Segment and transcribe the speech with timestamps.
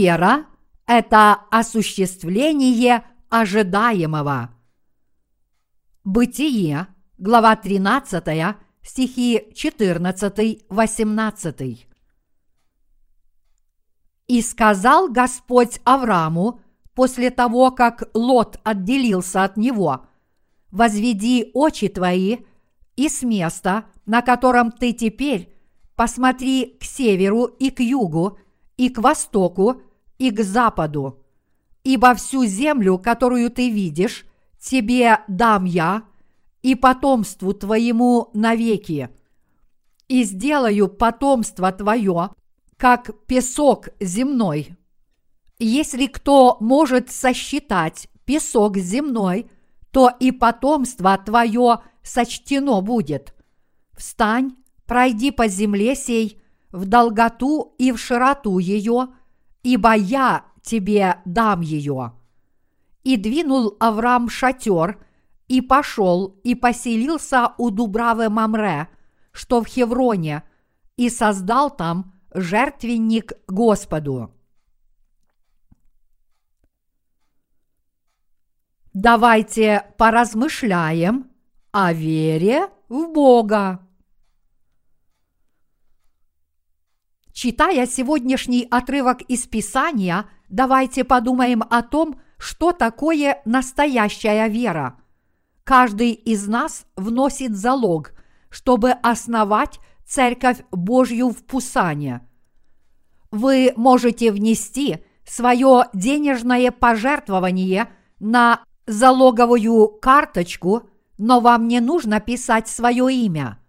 [0.00, 0.46] Вера–
[0.86, 4.48] это осуществление ожидаемого.
[6.04, 6.86] Бытие,
[7.18, 11.86] глава 13, стихи 14-18.
[14.26, 16.62] «И сказал Господь Аврааму
[16.94, 20.06] после того, как Лот отделился от него,
[20.70, 22.38] «Возведи очи твои,
[22.96, 25.54] и с места, на котором ты теперь,
[25.94, 28.38] посмотри к северу и к югу,
[28.78, 29.82] и к востоку,
[30.20, 31.18] и к западу.
[31.82, 34.26] Ибо всю землю, которую ты видишь,
[34.60, 36.04] тебе дам я,
[36.62, 39.08] и потомству твоему навеки.
[40.08, 42.30] И сделаю потомство твое,
[42.76, 44.76] как песок земной.
[45.58, 49.50] Если кто может сосчитать песок земной,
[49.90, 53.34] то и потомство твое сочтено будет.
[53.96, 59.08] Встань, пройди по земле сей, в долготу и в широту ее,
[59.62, 62.12] ибо я тебе дам ее».
[63.02, 64.98] И двинул Авраам шатер,
[65.48, 68.88] и пошел, и поселился у Дубравы Мамре,
[69.32, 70.44] что в Хевроне,
[70.96, 74.32] и создал там жертвенник Господу.
[78.92, 81.30] Давайте поразмышляем
[81.70, 83.86] о вере в Бога.
[87.32, 94.96] Читая сегодняшний отрывок из Писания, давайте подумаем о том, что такое настоящая вера.
[95.62, 98.12] Каждый из нас вносит залог,
[98.50, 102.26] чтобы основать Церковь Божью в Пусане.
[103.30, 107.88] Вы можете внести свое денежное пожертвование
[108.18, 113.60] на залоговую карточку, но вам не нужно писать свое имя.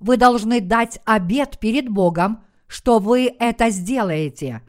[0.00, 4.62] Вы должны дать обет перед Богом– что вы это сделаете.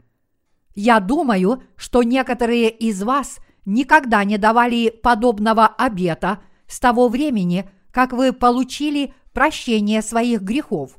[0.74, 8.12] Я думаю, что некоторые из вас никогда не давали подобного обета с того времени, как
[8.12, 10.98] вы получили прощение своих грехов.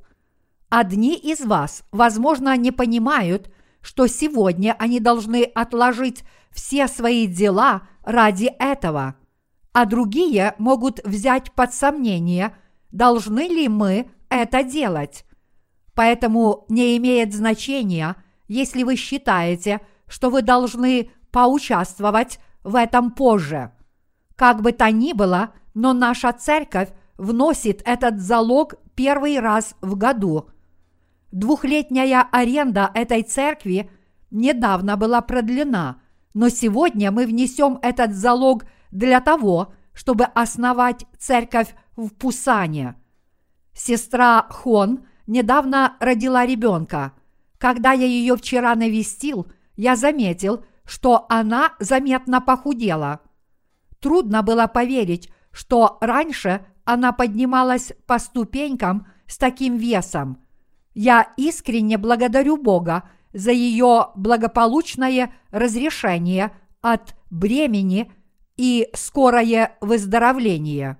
[0.69, 8.51] Одни из вас, возможно, не понимают, что сегодня они должны отложить все свои дела ради
[8.59, 9.15] этого,
[9.73, 12.57] а другие могут взять под сомнение,
[12.91, 15.23] должны ли мы это делать.
[15.97, 23.71] Поэтому не имеет значения, если вы считаете, что вы должны поучаствовать в этом позже.
[24.35, 30.51] Как бы то ни было, но наша церковь вносит этот залог первый раз в году.
[31.31, 33.89] Двухлетняя аренда этой церкви
[34.29, 35.99] недавно была продлена,
[36.35, 42.93] но сегодня мы внесем этот залог для того, чтобы основать церковь в Пусане.
[43.73, 47.13] Сестра Хон– недавно родила ребенка.
[47.57, 53.19] Когда я ее вчера навестил, я заметил, что она заметно похудела.
[53.99, 60.41] Трудно было поверить, что раньше она поднималась по ступенькам с таким весом.
[60.93, 66.51] Я искренне благодарю Бога за ее благополучное разрешение
[66.81, 68.11] от бремени
[68.55, 70.97] и скорое выздоровление.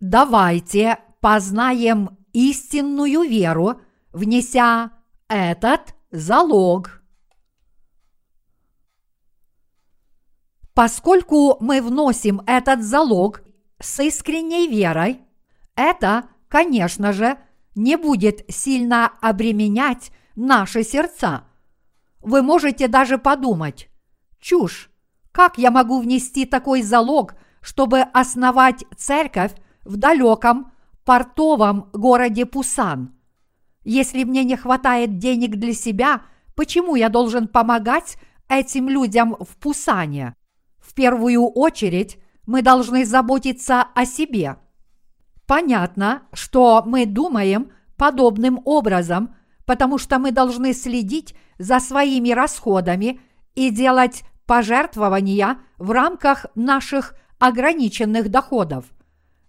[0.00, 3.80] Давайте познаем истинную веру,
[4.12, 4.92] внеся
[5.28, 7.02] этот залог.
[10.74, 13.42] Поскольку мы вносим этот залог
[13.80, 15.22] с искренней верой,
[15.74, 17.38] это, конечно же,
[17.74, 21.44] не будет сильно обременять наши сердца.
[22.20, 23.88] Вы можете даже подумать,
[24.38, 24.90] чушь,
[25.32, 29.54] как я могу внести такой залог, чтобы основать церковь
[29.86, 30.72] в далеком
[31.04, 33.14] портовом городе Пусан.
[33.84, 36.22] Если мне не хватает денег для себя,
[36.56, 38.16] почему я должен помогать
[38.48, 40.34] этим людям в Пусане?
[40.78, 44.56] В первую очередь мы должны заботиться о себе.
[45.46, 53.20] Понятно, что мы думаем подобным образом, потому что мы должны следить за своими расходами
[53.54, 58.86] и делать пожертвования в рамках наших ограниченных доходов.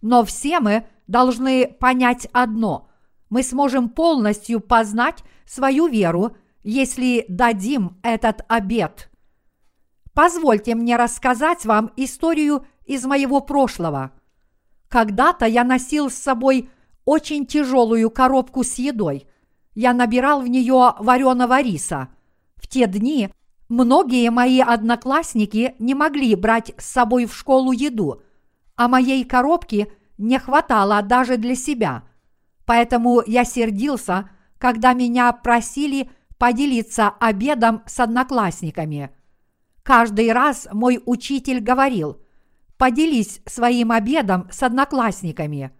[0.01, 2.89] Но все мы должны понять одно.
[3.29, 9.09] Мы сможем полностью познать свою веру, если дадим этот обет.
[10.13, 14.11] Позвольте мне рассказать вам историю из моего прошлого.
[14.89, 16.69] Когда-то я носил с собой
[17.05, 19.27] очень тяжелую коробку с едой.
[19.75, 22.09] Я набирал в нее вареного риса.
[22.55, 23.29] В те дни
[23.69, 28.21] многие мои одноклассники не могли брать с собой в школу еду–
[28.77, 32.03] а моей коробки не хватало даже для себя.
[32.65, 39.09] Поэтому я сердился, когда меня просили поделиться обедом с одноклассниками.
[39.83, 42.21] Каждый раз мой учитель говорил,
[42.77, 45.71] поделись своим обедом с одноклассниками.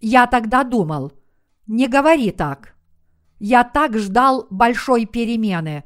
[0.00, 1.12] Я тогда думал,
[1.66, 2.74] не говори так.
[3.38, 5.84] Я так ждал большой перемены.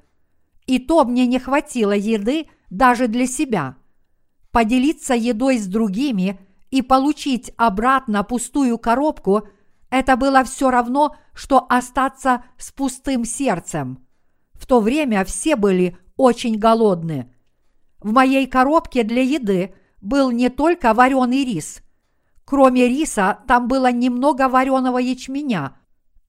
[0.66, 3.76] И то мне не хватило еды даже для себя.
[4.52, 9.48] Поделиться едой с другими и получить обратно пустую коробку–
[9.90, 14.06] это было все равно, что остаться с пустым сердцем.
[14.54, 17.34] В то время все были очень голодны.
[18.00, 21.82] В моей коробке для еды был не только вареный рис.
[22.44, 25.76] Кроме риса там было немного вареного ячменя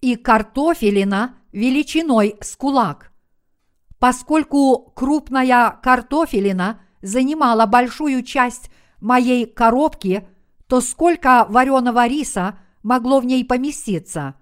[0.02, 3.12] и картофелина величиной с кулак.
[4.00, 8.70] Поскольку крупная картофелина занимала большую часть
[9.00, 10.28] моей коробки,
[10.68, 14.36] то сколько вареного риса могло в ней поместиться?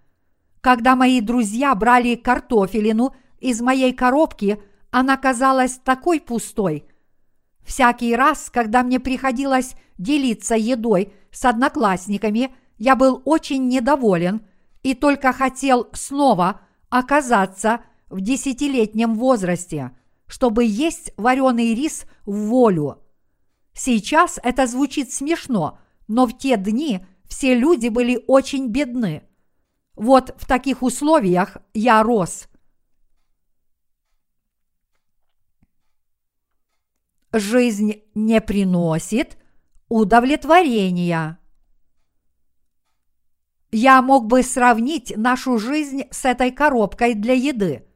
[0.62, 4.62] Когда мои друзья брали картофелину из моей коробки,
[4.92, 6.86] она казалась такой пустой–
[7.70, 14.42] Всякий раз, когда мне приходилось делиться едой с одноклассниками, я был очень недоволен
[14.82, 19.92] и только хотел снова оказаться в десятилетнем возрасте,
[20.30, 23.04] чтобы есть вареный рис в волю.
[23.74, 29.24] Сейчас это звучит смешно, но в те дни все люди были очень бедны.
[29.96, 32.48] Вот в таких условиях я рос.
[37.32, 39.38] жизнь не приносит
[39.88, 41.38] удовлетворения.
[43.72, 47.88] Я мог бы сравнить нашу жизнь с этой коробкой для еды.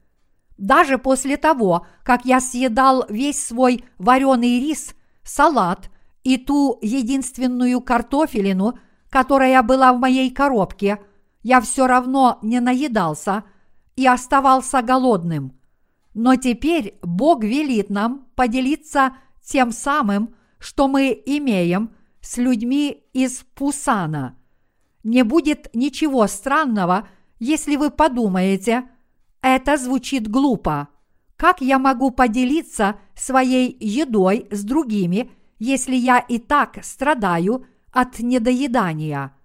[0.57, 5.89] Даже после того, как я съедал весь свой вареный рис, салат
[6.23, 8.77] и ту единственную картофелину,
[9.09, 10.99] которая была в моей коробке,
[11.41, 13.43] я все равно не наедался
[13.95, 15.53] и оставался голодным.
[16.13, 19.13] Но теперь Бог велит нам поделиться
[19.43, 24.37] тем самым, что мы имеем с людьми из Пусана.
[25.03, 27.07] Не будет ничего странного,
[27.39, 28.85] если вы подумаете,
[29.43, 30.87] это звучит глупо.
[31.35, 35.29] Как я могу поделиться своей едой с другими,
[35.59, 39.35] если я и так страдаю от недоедания?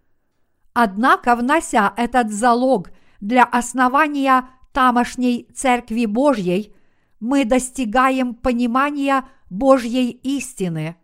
[0.73, 2.91] Однако, внося этот залог
[3.21, 6.73] для основания тамошней Церкви Божьей,
[7.19, 10.95] мы достигаем понимания Божьей истины.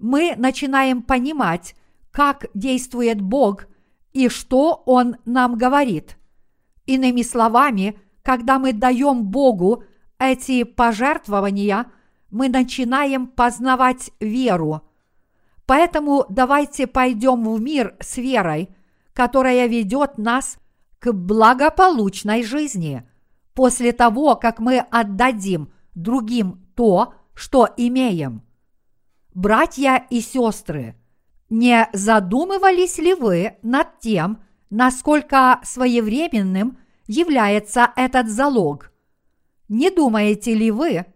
[0.00, 1.76] Мы начинаем понимать,
[2.10, 3.68] как действует Бог
[4.12, 6.16] и что Он нам говорит.
[6.86, 9.84] Иными словами, когда мы даем Богу
[10.18, 11.86] эти пожертвования,
[12.28, 14.82] мы начинаем познавать веру.
[15.64, 18.70] Поэтому давайте пойдем в мир с верой,
[19.12, 20.58] которая ведет нас
[20.98, 23.08] к благополучной жизни,
[23.54, 28.42] после того, как мы отдадим другим то, что имеем.
[29.34, 30.96] Братья и сестры,
[31.48, 36.76] не задумывались ли вы над тем, насколько своевременным
[37.06, 38.92] является этот залог?
[39.68, 41.06] Не думаете ли вы,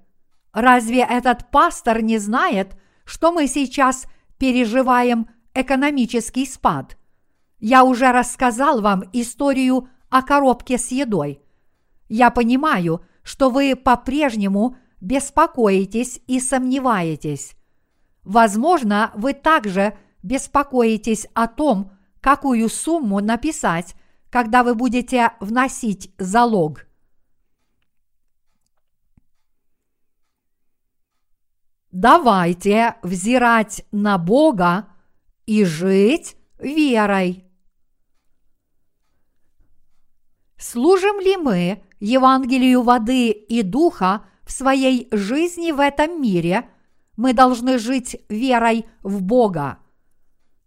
[0.53, 4.07] разве этот пастор не знает, что мы сейчас
[4.38, 6.97] переживаем экономический спад?
[7.59, 11.43] Я уже рассказал вам историю о коробке с едой.
[12.09, 17.55] Я понимаю, что вы по-прежнему– беспокоитесь и сомневаетесь.
[18.23, 23.95] Возможно, вы также беспокоитесь о том, какую сумму написать,
[24.31, 26.87] когда вы будете вносить залог.
[31.91, 34.87] Давайте взирать на Бога
[35.45, 37.45] и жить верой.
[40.57, 46.69] Служим ли мы Евангелию воды и духа в своей жизни в этом мире
[47.17, 49.79] мы должны жить верой в Бога.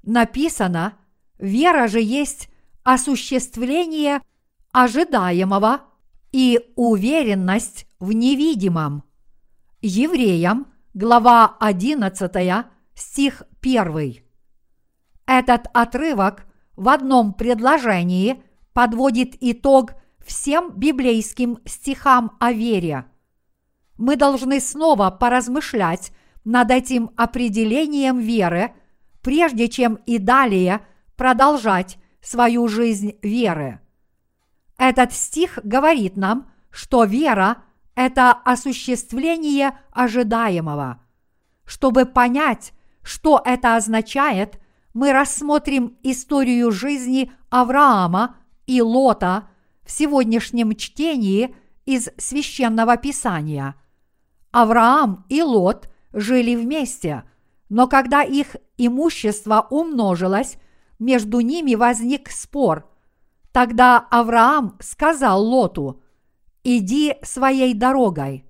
[0.04, 0.98] Написано,
[1.38, 2.50] вера же есть
[2.84, 4.22] осуществление
[4.72, 5.82] ожидаемого
[6.32, 9.04] и уверенность в невидимом.
[9.82, 14.24] Евреям, глава 11, стих 1.
[15.26, 18.42] Этот отрывок в одном предложении
[18.74, 19.94] подводит итог
[20.26, 23.06] всем библейским стихам о вере
[23.98, 26.12] мы должны снова поразмышлять
[26.44, 28.74] над этим определением веры,
[29.22, 30.86] прежде чем и далее
[31.16, 33.82] продолжать свою жизнь веры.
[34.78, 37.58] Этот стих говорит нам, что вера–
[37.96, 41.04] это осуществление ожидаемого.
[41.66, 44.60] Чтобы понять, что это означает,
[44.94, 49.50] мы рассмотрим историю жизни Авраама и Лота
[49.84, 53.76] в сегодняшнем чтении из священного писания.
[54.52, 57.24] Авраам и Лот жили вместе,
[57.70, 60.58] но когда их имущество умножилось,
[61.04, 62.90] между ними возник спор.
[63.52, 66.02] Тогда Авраам сказал Лоту,
[66.64, 68.46] «Иди своей дорогой.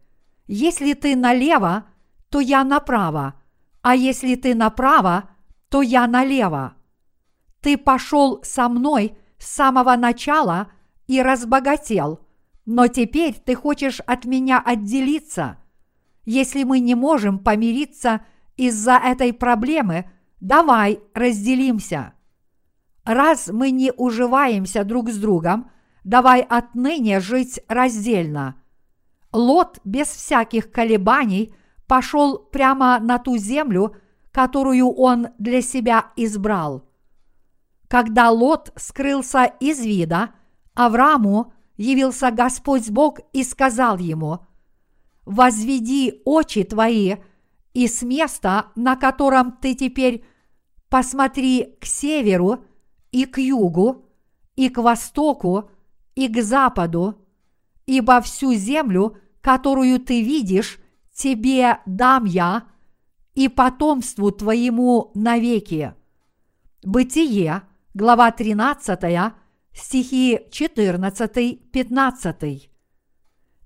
[0.47, 1.85] Если ты налево,
[2.29, 3.35] то я направо,
[3.81, 5.29] а если ты направо,
[5.69, 6.75] то я налево.
[7.61, 10.71] Ты пошел со мной с самого начала
[11.07, 12.19] и разбогател,
[12.65, 15.57] но теперь ты хочешь от меня отделиться.
[16.25, 22.12] Если мы не можем помириться из-за этой проблемы, давай разделимся.
[23.05, 25.69] Раз мы не уживаемся друг с другом,
[26.03, 28.55] давай отныне жить раздельно.
[29.31, 31.53] Лот без всяких колебаний
[31.87, 33.95] пошел прямо на ту землю,
[34.31, 36.87] которую он для себя избрал.
[37.87, 40.31] Когда Лот скрылся из вида,
[40.73, 44.39] Аврааму явился Господь Бог и сказал ему,
[45.25, 47.17] «Возведи очи твои,
[47.73, 50.25] и с места, на котором ты теперь
[50.89, 52.65] посмотри к северу
[53.13, 54.03] и к югу,
[54.57, 55.69] и к востоку,
[56.15, 57.25] и к западу,
[57.85, 60.79] ибо всю землю, которую ты видишь,
[61.13, 62.63] тебе дам я
[63.35, 65.93] и потомству твоему навеки.
[66.83, 67.61] Бытие,
[67.93, 69.31] глава 13,
[69.73, 72.69] стихи 14-15.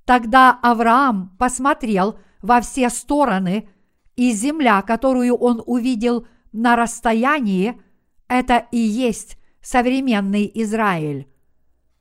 [0.05, 3.69] Тогда Авраам посмотрел во все стороны,
[4.15, 7.81] и земля, которую он увидел на расстоянии,
[8.27, 11.27] это и есть современный Израиль.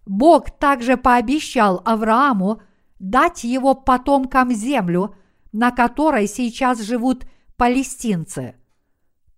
[0.06, 2.62] Бог также пообещал Аврааму
[2.98, 5.14] дать его потомкам землю,
[5.52, 8.54] на которой сейчас живут палестинцы.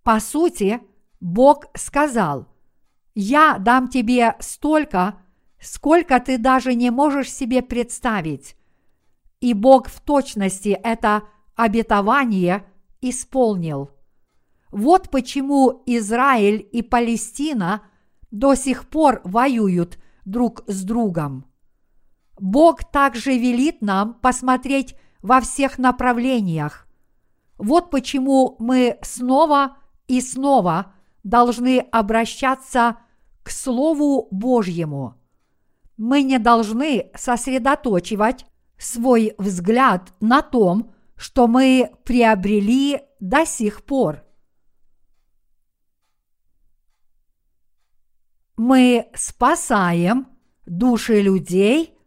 [0.03, 0.79] По сути,
[1.19, 2.47] Бог сказал,
[3.15, 5.21] «Я дам тебе столько,
[5.59, 8.55] сколько ты даже не можешь себе представить».
[9.41, 11.23] И Бог в точности это
[11.55, 12.65] обетование
[13.01, 13.91] исполнил.
[14.71, 17.81] Вот почему Израиль и Палестина
[18.31, 21.45] до сих пор воюют друг с другом.
[22.39, 26.87] Бог также велит нам посмотреть во всех направлениях.
[27.57, 30.93] Вот почему мы снова и снова
[31.23, 32.97] должны обращаться
[33.43, 35.15] к Слову Божьему.
[35.97, 38.45] Мы не должны сосредоточивать
[38.77, 44.23] свой взгляд на том, что мы приобрели до сих пор.
[48.59, 50.27] Мы спасаем
[50.65, 51.97] души людей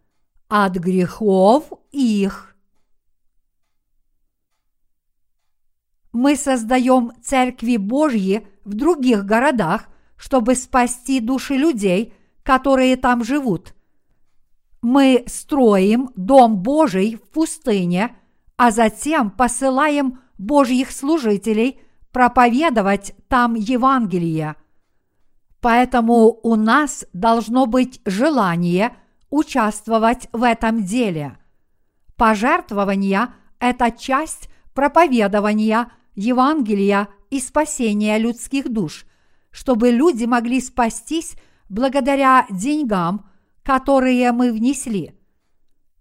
[0.48, 2.54] от грехов их.
[6.12, 13.74] Мы создаем церкви Божьи в других городах, чтобы спасти души людей, которые там живут.
[14.82, 18.14] Мы строим Дом Божий в пустыне–
[18.62, 21.80] а затем посылаем Божьих служителей
[22.12, 24.54] проповедовать там Евангелие.
[25.62, 28.94] Поэтому у нас должно быть желание
[29.30, 31.38] участвовать в этом деле.
[32.16, 33.28] Пожертвование–
[33.58, 39.06] это часть проповедования Евангелия и спасения людских душ,
[39.50, 41.36] чтобы люди могли спастись
[41.70, 43.30] благодаря деньгам,
[43.62, 45.18] которые мы внесли–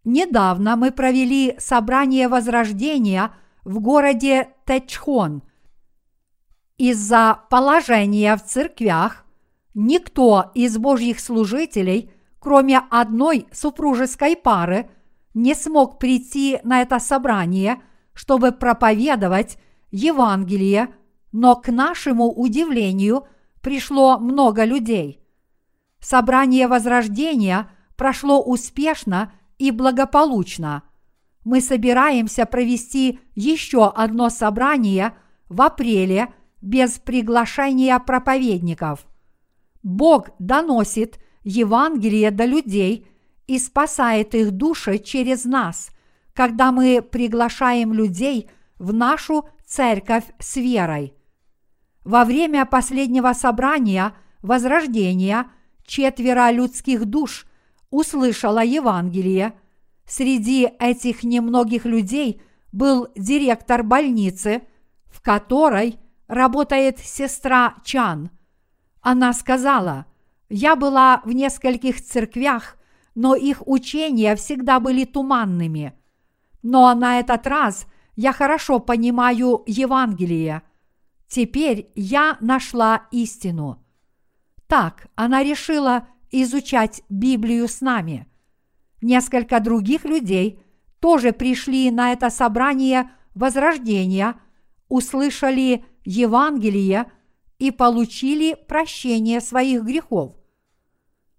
[0.03, 3.32] Недавно мы провели собрание возрождения
[3.63, 5.44] в городе Течхон.
[6.77, 9.20] Из-за положения в церквях
[9.73, 14.89] никто из божьих служителей, кроме одной супружеской пары,
[15.33, 17.81] не смог прийти на это собрание,
[18.13, 19.57] чтобы проповедовать
[19.91, 20.93] Евангелие,
[21.31, 23.27] но к нашему удивлению
[23.61, 25.23] пришло много людей.
[25.99, 30.81] Собрание возрождения прошло успешно– и благополучно.
[31.43, 35.13] Мы собираемся провести еще одно собрание
[35.49, 39.05] в апреле без приглашения проповедников.
[39.83, 43.07] Бог доносит Евангелие до людей
[43.47, 45.89] и спасает их души через нас,
[46.33, 51.13] когда мы приглашаем людей в нашу церковь с верой.
[52.03, 55.51] Во время последнего собрания Возрождения
[55.85, 57.45] четверо людских душ
[57.89, 59.53] услышала Евангелие.
[60.07, 64.63] Среди этих немногих людей был директор больницы,
[65.11, 68.31] в которой работает сестра Чан.
[69.01, 70.05] Она сказала,
[70.50, 72.77] «Я была в нескольких церквях,
[73.15, 75.93] но их учения всегда были туманными.
[76.63, 80.62] Но на этот раз я хорошо понимаю Евангелие.
[81.27, 83.84] Теперь я нашла истину».
[84.67, 88.27] Так она решила изучать Библию с нами.
[89.01, 90.63] Несколько других людей
[91.00, 94.36] тоже пришли на это собрание Возрождения,
[94.89, 97.10] услышали Евангелие
[97.62, 100.34] и получили прощение своих грехов.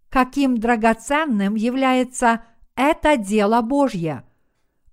[0.09, 2.45] Каким драгоценным является
[2.77, 4.23] это дело Божье.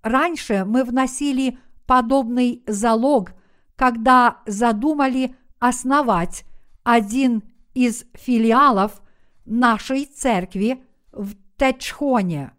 [0.02, 1.56] Раньше мы вносили
[1.86, 3.32] подобный залог,
[3.76, 6.44] когда задумали основать
[6.82, 7.44] один
[7.74, 9.00] из филиалов
[9.44, 10.82] нашей церкви
[11.12, 12.54] в Течхоне.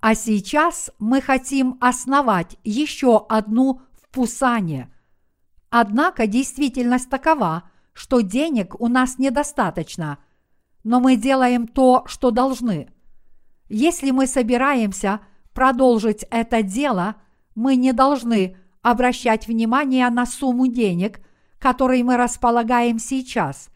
[0.00, 4.92] А сейчас мы хотим основать еще одну в Пусане.
[5.70, 10.18] Однако действительность такова, что денег у нас недостаточно,
[10.84, 12.88] но мы делаем то, что должны.
[13.68, 15.20] Если мы собираемся
[15.52, 17.16] продолжить это дело,
[17.54, 21.20] мы не должны обращать внимание на сумму денег,
[21.58, 23.68] которой мы располагаем сейчас.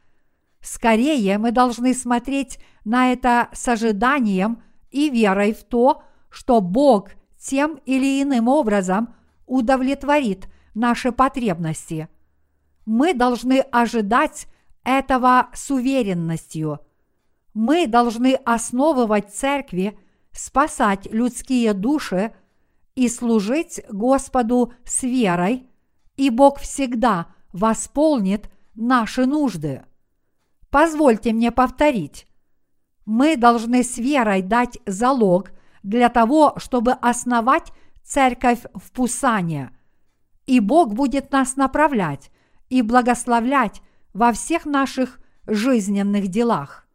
[0.60, 7.78] Скорее мы должны смотреть на это с ожиданием и верой в то, что Бог тем
[7.84, 9.14] или иным образом
[9.46, 12.08] удовлетворит наши потребности.
[12.86, 14.46] Мы должны ожидать
[14.84, 16.80] этого с уверенностью.
[17.54, 19.98] Мы должны основывать церкви,
[20.32, 22.34] спасать людские души
[22.94, 25.68] и служить Господу с верой,
[26.16, 29.84] и Бог всегда восполнит наши нужды.
[30.70, 32.26] Позвольте мне повторить.
[33.06, 37.72] Мы должны с верой дать залог для того, чтобы основать
[38.02, 39.70] церковь в Пусане.
[40.46, 42.30] И Бог будет нас направлять
[42.68, 46.86] и благословлять во всех наших жизненных делах.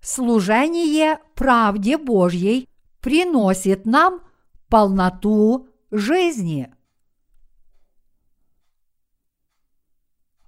[0.00, 2.68] Служение правде Божьей
[3.00, 4.22] приносит нам
[4.68, 6.74] полноту жизни.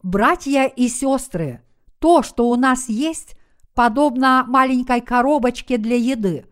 [0.03, 1.62] Братья и сестры,
[1.98, 3.37] то, что у нас есть,
[3.74, 6.46] подобно маленькой коробочке для еды.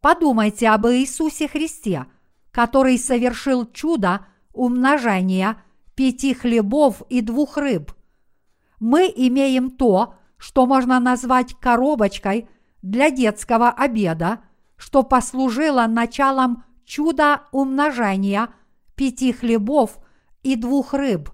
[0.00, 2.06] Подумайте об Иисусе Христе,
[2.54, 5.60] который совершил чудо умножения
[5.96, 7.92] пяти хлебов и двух рыб.
[8.78, 12.48] Мы имеем то, что можно назвать коробочкой
[12.80, 14.38] для детского обеда,
[14.76, 18.50] что послужило началом чуда умножения
[18.94, 19.98] пяти хлебов
[20.44, 21.30] и двух рыб.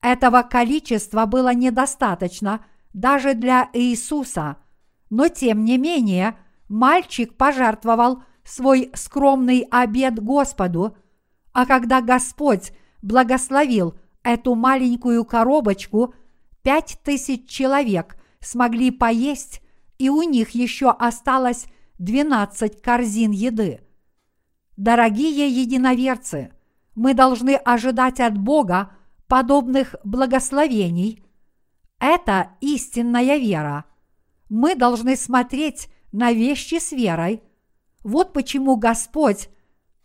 [0.00, 4.56] Этого количества было недостаточно даже для Иисуса,
[5.10, 10.96] но тем не менее мальчик пожертвовал свой скромный обед Господу,
[11.52, 16.14] а когда Господь благословил эту маленькую коробочку,
[16.62, 19.62] пять тысяч человек смогли поесть,
[19.98, 21.66] и у них еще осталось
[21.98, 23.80] двенадцать корзин еды.
[24.76, 26.50] Дорогие единоверцы,
[26.94, 28.90] мы должны ожидать от Бога
[29.28, 31.22] подобных благословений.
[31.98, 33.84] Это истинная вера.
[34.48, 37.42] Мы должны смотреть на вещи с верой.
[38.02, 39.48] Вот почему Господь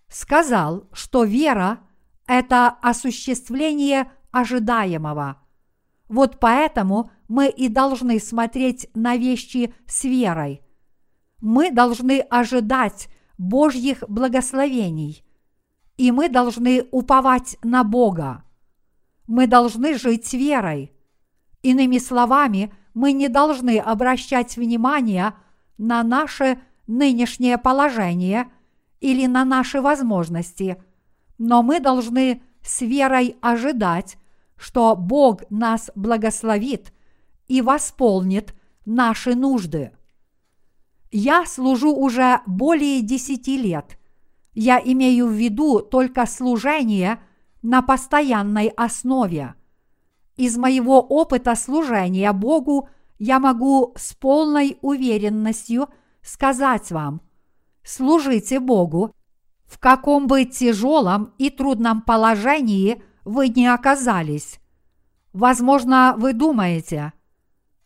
[0.08, 1.80] сказал, что вера–
[2.28, 5.42] это осуществление ожидаемого.
[6.08, 10.62] Вот поэтому мы и должны смотреть на вещи с верой.
[11.42, 15.24] Мы должны ожидать Божьих благословений,
[15.98, 18.44] и мы должны уповать на Бога.
[19.28, 20.92] Мы должны жить верой.
[21.64, 25.34] Иными словами, мы не должны обращать внимание
[25.78, 28.52] на наше нынешнее положение
[29.00, 30.82] или на наши возможности,
[31.38, 34.18] но мы должны с верой ожидать,
[34.58, 36.94] что Бог нас благословит
[37.48, 39.92] и восполнит наши нужды.
[41.12, 43.98] Я служу уже более десяти лет.
[44.54, 47.20] Я имею в виду только служение
[47.62, 49.56] на постоянной основе.
[50.38, 55.88] Из моего опыта служения Богу я могу с полной уверенностью
[56.26, 57.22] сказать вам,
[57.84, 59.16] служите Богу,
[59.66, 64.60] в каком бы тяжелом и трудном положении вы не оказались.
[65.32, 67.14] Возможно, вы думаете,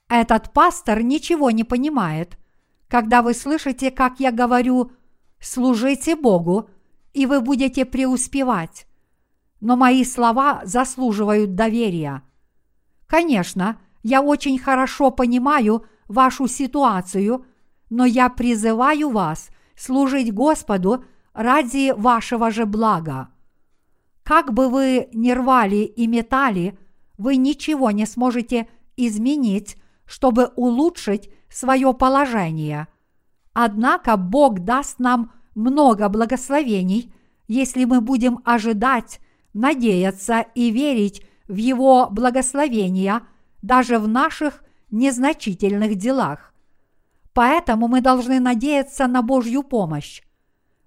[0.07, 2.39] этот пастор ничего не понимает,
[2.87, 4.91] когда вы слышите, как я говорю,
[5.39, 6.69] служите Богу,
[7.13, 8.87] и вы будете преуспевать
[9.61, 12.23] но мои слова заслуживают доверия.
[13.07, 17.45] Конечно, я очень хорошо понимаю вашу ситуацию,
[17.89, 23.29] но я призываю вас служить Господу ради вашего же блага.
[24.23, 26.77] Как бы вы ни рвали и метали,
[27.17, 32.87] вы ничего не сможете изменить, чтобы улучшить свое положение.
[33.53, 37.13] Однако Бог даст нам много благословений,
[37.47, 39.19] если мы будем ожидать
[39.53, 43.23] надеяться и верить в Его благословения
[43.61, 46.48] даже в наших незначительных делах.
[47.33, 50.21] Поэтому мы должны надеяться на Божью помощь.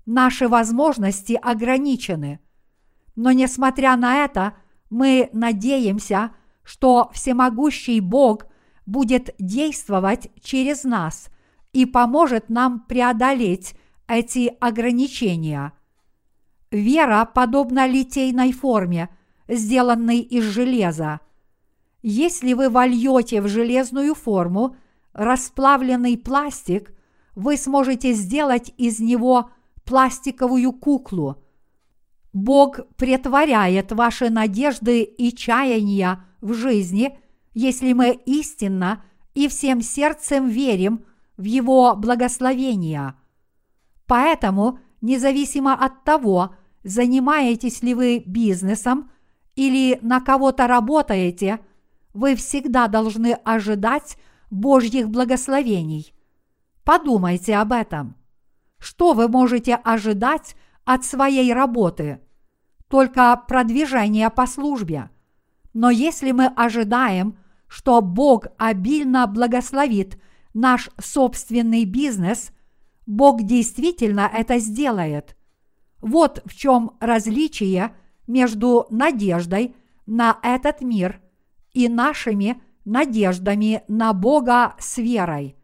[0.07, 2.41] Наши возможности ограничены.
[3.15, 4.55] Но несмотря на это,
[4.91, 6.33] мы надеемся,
[6.65, 8.47] что всемогущий Бог
[8.87, 11.29] будет действовать через нас
[11.73, 13.75] и поможет нам преодолеть
[14.09, 15.73] эти ограничения.
[16.71, 19.09] Вера подобна литейной форме,
[19.49, 21.21] сделанной из железа.
[22.03, 24.77] Если вы вольете в железную форму
[25.13, 26.93] расплавленный пластик,
[27.35, 29.51] вы сможете сделать из него
[29.85, 31.43] пластиковую куклу.
[32.33, 37.19] Бог претворяет ваши надежды и чаяния в жизни,
[37.55, 41.05] если мы истинно и всем сердцем верим
[41.37, 43.15] в Его благословения.
[44.07, 49.11] Поэтому, независимо от того, занимаетесь ли вы бизнесом
[49.57, 51.61] или на кого-то работаете,
[52.15, 54.17] вы всегда должны ожидать
[54.53, 56.13] Божьих благословений.
[56.85, 58.17] Подумайте об этом.
[58.79, 62.21] Что вы можете ожидать от своей работы?
[62.87, 65.09] Только продвижение по службе.
[65.73, 70.21] Но если мы ожидаем, что Бог обильно благословит
[70.53, 72.53] наш собственный бизнес,
[73.07, 75.35] Бог действительно это сделает.
[76.03, 81.23] Вот в чем различие между надеждой на этот мир
[81.73, 85.57] и нашими надеждами на Бога с верой.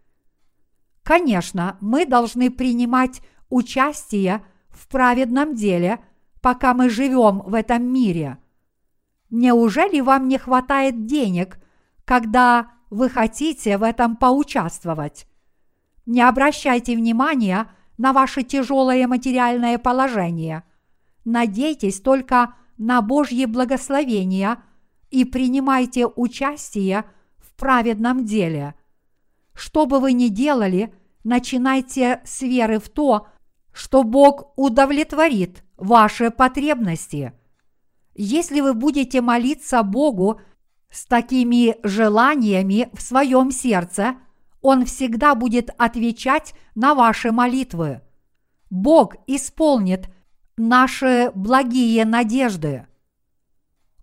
[1.03, 6.01] Конечно, мы должны принимать участие в праведном деле,
[6.41, 8.39] пока мы живем в этом мире.
[9.31, 11.59] Неужели вам не хватает денег,
[12.05, 15.27] когда вы хотите в этом поучаствовать?
[16.07, 20.63] Не обращайте внимания на ваше тяжелое материальное положение.
[21.25, 24.59] Надейтесь только на Божье благословение–
[25.11, 27.05] и принимайте участие
[27.39, 28.75] в праведном деле.
[29.55, 30.93] Что бы вы ни делали,
[31.25, 33.27] начинайте с веры в то,
[33.73, 37.33] что Бог удовлетворит ваши потребности.
[38.15, 40.41] Если вы будете молиться Богу
[40.91, 44.17] с такими желаниями в своем сердце,
[44.61, 48.01] Он всегда будет отвечать на ваши молитвы.
[48.71, 50.09] Бог исполнит
[50.57, 52.87] наши благие надежды.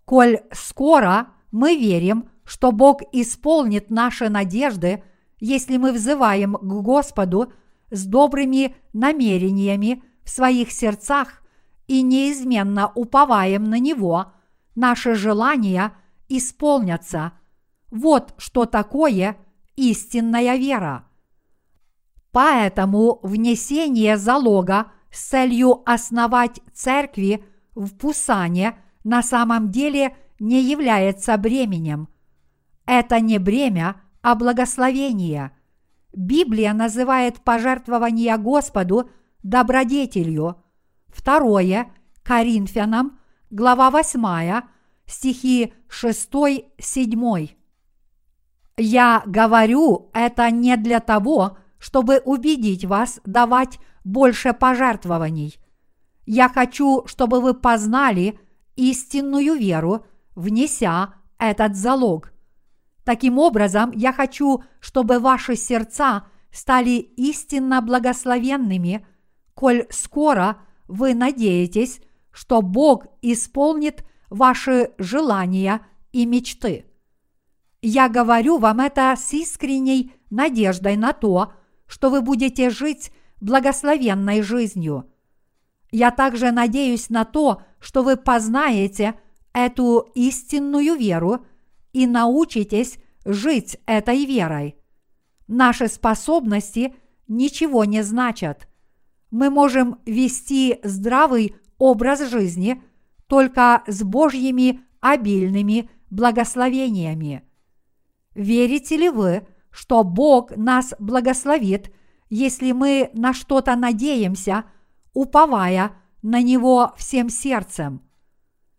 [0.06, 5.02] Коль скоро мы верим, что Бог исполнит наши надежды,
[5.40, 7.52] если мы взываем к Господу
[7.90, 11.42] с добрыми намерениями в своих сердцах
[11.88, 14.32] и неизменно уповаем на Него,
[14.76, 15.92] наши желания
[16.28, 17.32] исполнятся.
[17.90, 19.36] Вот что такое
[19.74, 21.04] истинная вера.
[22.30, 32.08] Поэтому внесение залога с целью основать церкви в Пусане– на самом деле не является бременем.
[32.86, 35.52] Это не бремя, а благословение.
[36.12, 39.08] Библия называет пожертвование Господу
[39.44, 40.56] добродетелью.
[41.06, 41.92] Второе
[42.24, 44.62] Коринфянам, глава 8,
[45.06, 47.50] стихи 6-7.
[48.76, 55.54] Я говорю это не для того, чтобы убедить вас давать больше пожертвований.
[56.24, 58.40] Я хочу, чтобы вы познали–
[58.76, 62.32] истинную веру, внеся этот залог.
[63.04, 69.06] Таким образом, я хочу, чтобы ваши сердца стали истинно благословенными,
[69.54, 70.58] коль скоро
[70.88, 76.86] вы надеетесь, что Бог исполнит ваши желания и мечты.
[77.82, 81.52] Я говорю вам это с искренней надеждой на то,
[81.86, 85.10] что вы будете жить благословенной жизнью.
[85.92, 89.14] Я также надеюсь на то, что вы познаете
[89.52, 91.46] эту истинную веру
[91.92, 94.74] и научитесь жить этой верой.
[95.46, 96.96] Наши способности
[97.28, 98.66] ничего не значат.
[99.30, 102.82] Мы можем вести здравый образ жизни
[103.28, 107.44] только с Божьими обильными благословениями.
[108.34, 111.94] Верите ли вы, что Бог нас благословит,
[112.30, 114.64] если мы на что-то надеемся,
[115.12, 115.92] уповая
[116.26, 118.02] на Него всем сердцем.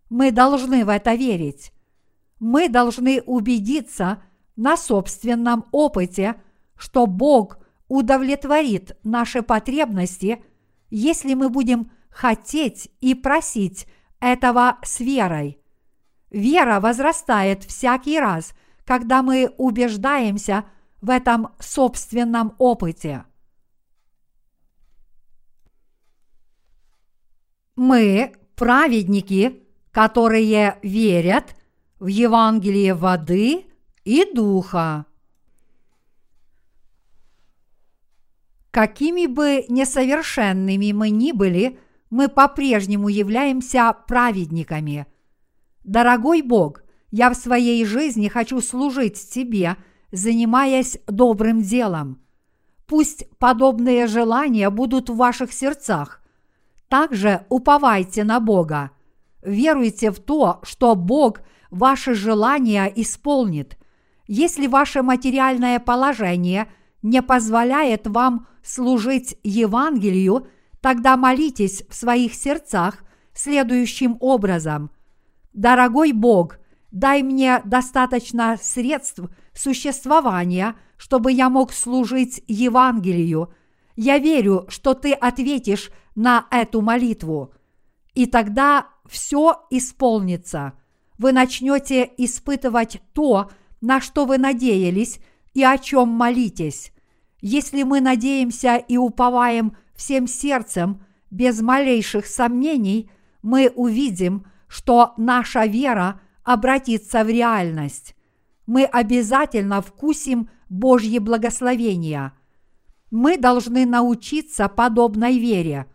[0.09, 1.71] Мы должны в это верить.
[2.41, 4.21] Мы должны убедиться
[4.57, 6.35] на собственном опыте,
[6.75, 10.43] что Бог удовлетворит наши потребности,
[10.89, 13.87] если мы будем хотеть и просить
[14.19, 15.57] этого с верой.
[16.29, 18.51] Вера возрастает всякий раз,
[18.83, 20.65] когда мы убеждаемся
[20.99, 23.23] в этом собственном опыте.
[27.77, 29.61] Мы праведники,
[29.91, 31.55] которые верят
[31.99, 33.67] в Евангелие воды
[34.03, 35.05] и Духа.
[38.71, 45.05] Какими бы несовершенными мы ни были, мы по-прежнему являемся праведниками.
[45.83, 49.77] Дорогой Бог, я в своей жизни хочу служить Тебе,
[50.11, 52.23] занимаясь добрым делом.
[52.87, 56.23] Пусть подобные желания будут в ваших сердцах.
[56.89, 58.91] Также уповайте на Бога.
[59.41, 63.77] Веруйте в то, что Бог ваши желания исполнит.
[64.27, 66.67] Если ваше материальное положение
[67.01, 70.47] не позволяет вам служить Евангелию,
[70.81, 74.91] тогда молитесь в своих сердцах следующим образом.
[75.53, 76.57] Дорогой Бог,
[76.91, 79.21] дай мне достаточно средств
[79.53, 83.53] существования, чтобы я мог служить Евангелию.
[83.95, 87.53] Я верю, что Ты ответишь на эту молитву.
[88.15, 90.73] И тогда все исполнится.
[91.19, 93.51] Вы начнете испытывать то,
[93.81, 95.19] на что вы надеялись
[95.53, 96.91] и о чем молитесь.
[97.39, 103.11] Если мы надеемся и уповаем всем сердцем, без малейших сомнений,
[103.43, 108.15] мы увидим, что наша вера обратится в реальность.
[108.65, 112.33] Мы обязательно вкусим Божье благословения.
[113.11, 115.85] Мы должны научиться подобной вере.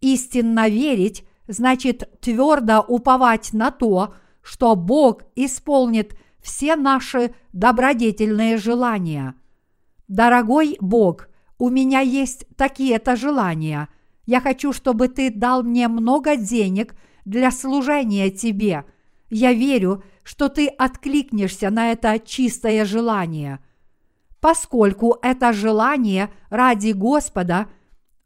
[0.00, 9.34] Истинно верить значит твердо уповать на то, что Бог исполнит все наши добродетельные желания–
[10.08, 11.28] Дорогой Бог,
[11.58, 13.88] у меня есть такие-то желания.
[14.24, 18.84] Я хочу, чтобы ты дал мне много денег для служения тебе.
[19.30, 23.58] Я верю, что ты откликнешься на это чистое желание.
[24.40, 27.66] Поскольку это желание ради Господа,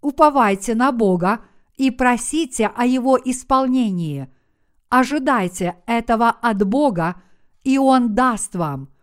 [0.02, 1.40] уповайте на Бога
[1.80, 4.28] и просите о Его исполнении.
[4.88, 7.22] Ожидайте этого от Бога,
[7.64, 8.88] и Он даст вам–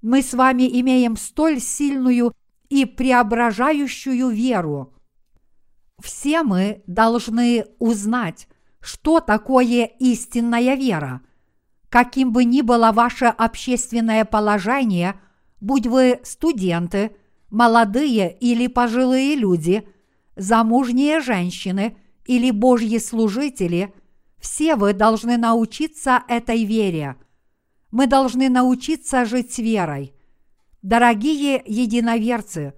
[0.00, 2.32] мы с вами имеем столь сильную
[2.68, 4.94] и преображающую веру.
[6.00, 8.46] Все мы должны узнать,
[8.80, 11.22] что такое истинная вера.
[11.88, 15.18] Каким бы ни было ваше общественное положение,
[15.60, 17.16] будь вы студенты,
[17.50, 19.88] молодые или пожилые люди,
[20.36, 21.96] замужние женщины
[22.28, 23.92] или божьи служители,
[24.38, 27.16] все вы должны научиться этой вере–
[27.90, 30.14] мы должны научиться жить верой.
[30.82, 32.74] Дорогие единоверцы,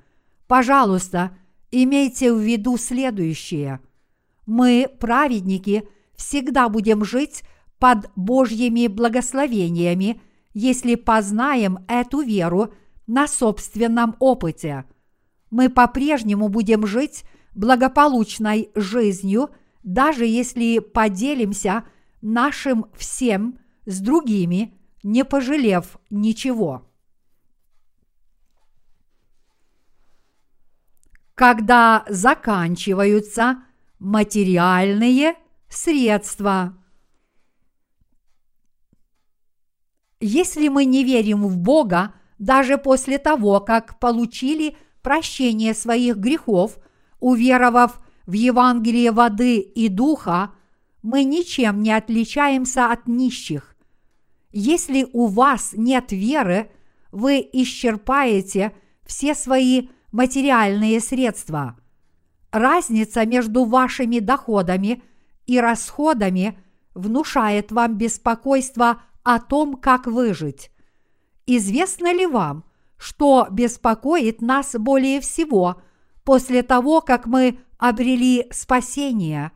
[0.47, 1.37] пожалуйста,
[1.71, 3.81] имейте в виду следующее.
[4.47, 7.43] Мы, праведники, всегда будем жить
[7.79, 10.21] под Божьими благословениями,
[10.55, 12.73] если познаем эту веру
[13.07, 14.85] на собственном опыте.
[15.51, 19.51] Мы по-прежнему будем жить благополучной жизнью,
[19.83, 21.85] даже если поделимся
[22.21, 26.87] нашим всем с другими– не пожалев ничего.
[31.35, 33.63] Когда заканчиваются
[33.99, 35.37] материальные
[35.69, 36.77] средства.
[40.21, 46.79] Если мы не верим в Бога, даже после того, как получили прощение своих грехов,
[47.20, 50.52] уверовав в Евангелие воды и духа,
[51.02, 53.76] мы ничем не отличаемся от нищих.
[54.52, 56.70] Если у вас нет веры,
[57.12, 58.72] вы исчерпаете
[59.06, 61.76] все свои материальные средства.
[62.50, 65.02] Разница между вашими доходами
[65.46, 66.59] и расходами
[66.94, 70.70] внушает вам беспокойство о том, как выжить.
[71.46, 72.64] Известно ли вам,
[72.96, 75.80] что беспокоит нас более всего
[76.31, 79.51] после того, как мы обрели спасение?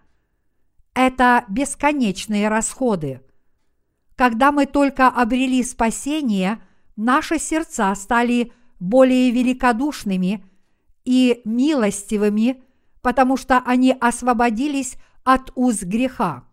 [0.95, 3.21] Это бесконечные расходы–
[4.17, 6.61] когда мы только обрели спасение,
[6.97, 10.45] наши сердца стали более великодушными
[11.05, 12.63] и милостивыми,
[13.03, 16.45] потому что они освободились от уз греха.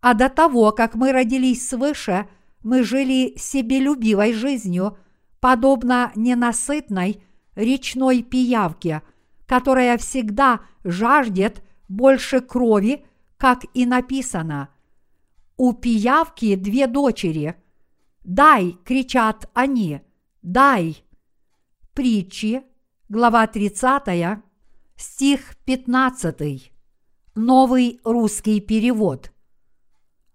[0.00, 2.28] А до того, как мы родились свыше,
[2.62, 4.96] мы жили себелюбивой жизнью,
[5.40, 7.20] подобно ненасытной
[7.56, 9.02] речной пиявке,
[9.46, 13.04] которая всегда жаждет больше крови,
[13.38, 14.68] как и написано–
[15.58, 17.56] у пиявки две дочери.
[18.24, 20.02] «Дай!»– кричат они.
[20.42, 21.02] «Дай!»
[21.94, 22.62] Притчи,
[23.08, 24.42] глава 30,
[24.96, 26.72] стих 15.
[27.34, 29.32] Новый русский перевод.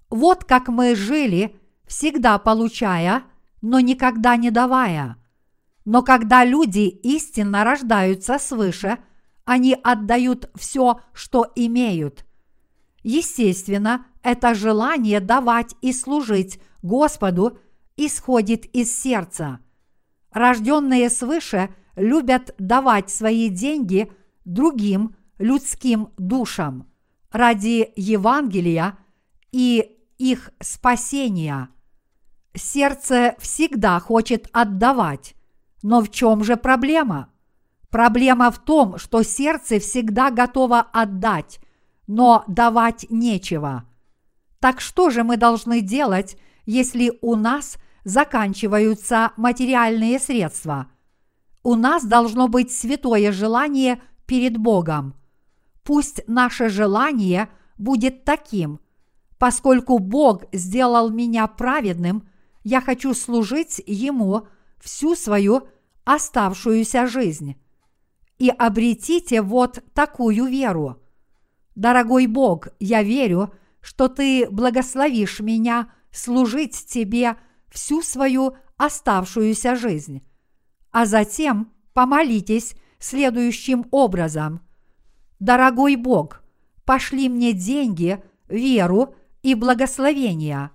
[0.10, 3.24] Вот как мы жили, всегда получая,
[3.62, 5.17] но никогда не давая.
[5.91, 8.99] Но когда люди истинно рождаются свыше,
[9.43, 12.25] они отдают все, что имеют.
[13.04, 17.60] Естественно, это желание давать и служить Господу
[17.97, 19.60] исходит из сердца.
[20.32, 24.10] Рожденные свыше любят давать свои деньги
[24.45, 26.89] другим людским душам
[27.32, 28.97] ради Евангелия
[29.51, 31.67] и их спасения.
[32.54, 35.36] Сердце всегда хочет отдавать,
[35.84, 37.30] но в чем же проблема?
[37.89, 41.60] Проблема в том, что сердце всегда готово отдать,
[42.08, 43.84] но давать нечего.
[44.60, 50.88] Так что же мы должны делать, если у нас заканчиваются материальные средства?
[51.63, 55.15] У нас должно быть святое желание перед Богом.
[55.84, 58.80] Пусть наше желание будет таким.
[59.38, 62.28] Поскольку Бог сделал меня праведным,
[62.63, 64.48] я хочу служить Ему
[64.82, 65.67] всю свою
[66.04, 67.56] оставшуюся жизнь
[68.38, 70.98] и обретите вот такую веру.
[71.76, 77.38] Дорогой Бог, я верю, что Ты благословишь меня служить Тебе
[77.70, 80.24] всю свою оставшуюся жизнь.
[80.91, 84.62] А затем помолитесь следующим образом.
[85.39, 86.41] Дорогой Бог,
[86.84, 90.72] пошли мне деньги, веру и благословения.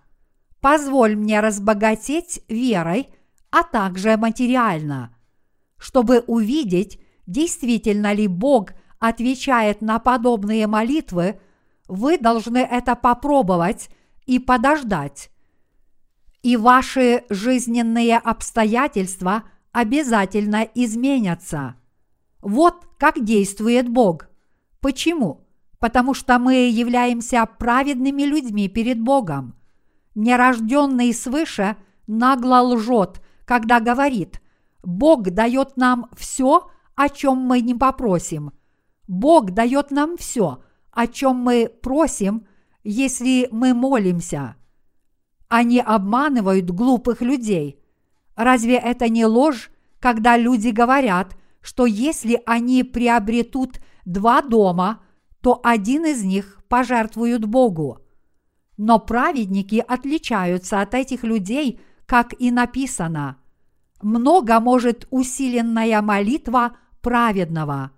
[0.60, 3.08] Позволь мне разбогатеть верой,
[3.56, 5.16] а также материально,
[5.78, 11.40] чтобы увидеть, действительно ли Бог отвечает на подобные молитвы,
[11.88, 13.88] вы должны это попробовать
[14.26, 15.30] и подождать.
[16.42, 21.76] И ваши жизненные обстоятельства обязательно изменятся.
[22.42, 24.28] Вот как действует Бог.
[24.80, 25.46] Почему?
[25.78, 29.54] Потому что мы являемся праведными людьми перед Богом.
[30.14, 34.42] Нерожденный свыше нагло лжет, когда говорит,
[34.82, 38.52] Бог дает нам все, о чем мы не попросим.
[39.08, 42.46] Бог дает нам все, о чем мы просим,
[42.84, 44.56] если мы молимся.
[45.48, 47.80] Они обманывают глупых людей.
[48.34, 55.02] Разве это не ложь, когда люди говорят, что если они приобретут два дома,
[55.40, 58.00] то один из них пожертвуют Богу?
[58.76, 63.36] Но праведники отличаются от этих людей, как и написано.
[64.00, 67.90] Много может усиленная молитва праведного.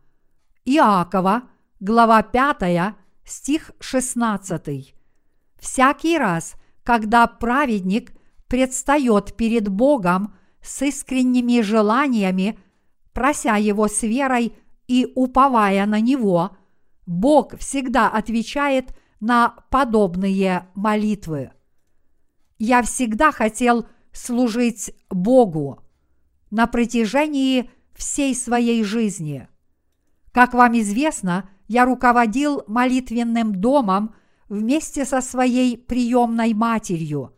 [0.64, 1.42] Иакова,
[1.80, 2.94] глава 5,
[3.24, 4.94] стих 16.
[5.58, 8.12] Всякий раз, когда праведник
[8.48, 12.58] предстает перед Богом с искренними желаниями,
[13.12, 14.54] прося Его с верой
[14.86, 16.56] и уповая на Него,
[17.06, 21.50] Бог всегда отвечает на подобные молитвы.
[22.58, 25.80] Я всегда хотел служить Богу
[26.50, 29.48] на протяжении всей своей жизни.
[30.32, 34.14] Как вам известно, я руководил молитвенным домом
[34.48, 37.34] вместе со своей приемной матерью.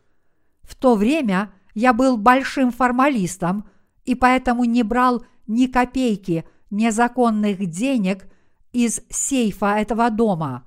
[0.63, 3.69] В то время я был большим формалистом
[4.05, 8.29] и поэтому не брал ни копейки незаконных денег
[8.73, 10.65] из сейфа этого дома.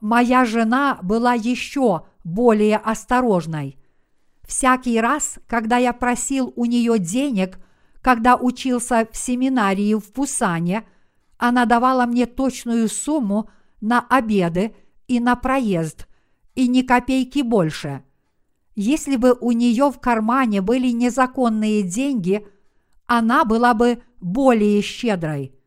[0.00, 3.78] Моя жена была еще более осторожной.
[4.46, 7.58] Всякий раз, когда я просил у нее денег–
[8.06, 10.86] когда учился в семинарии в Пусане,
[11.38, 14.76] она давала мне точную сумму на обеды
[15.08, 16.06] и на проезд,
[16.54, 18.04] и ни копейки больше.
[18.76, 22.46] Если бы у нее в кармане были незаконные деньги,
[23.06, 25.58] она была бы более щедрой.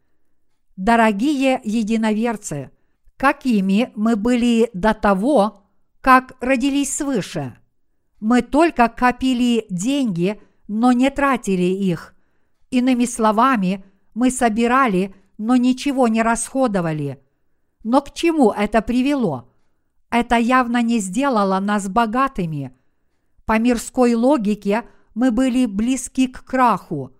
[0.77, 2.71] Дорогие единоверцы,
[3.17, 5.65] какими мы были до того,
[5.99, 7.58] как родились свыше?
[8.19, 12.15] Мы только копили деньги, но не тратили их–
[12.71, 17.21] Иными словами, мы собирали, но ничего не расходовали.
[17.84, 19.51] Но к чему это привело?
[20.12, 22.75] Это явно не сделало нас богатыми.
[23.46, 24.83] По мирской логике
[25.15, 27.15] мы были близки к краху.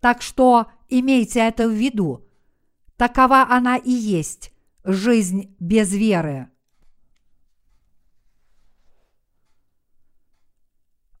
[0.00, 2.24] Так что имейте это в виду.
[2.96, 4.52] Такова она и есть
[4.84, 6.50] жизнь без веры.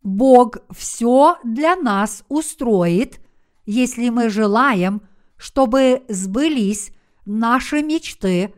[0.06, 3.20] Бог все для нас устроит–
[3.66, 5.02] если мы желаем,
[5.36, 6.92] чтобы сбылись
[7.26, 8.54] наши мечты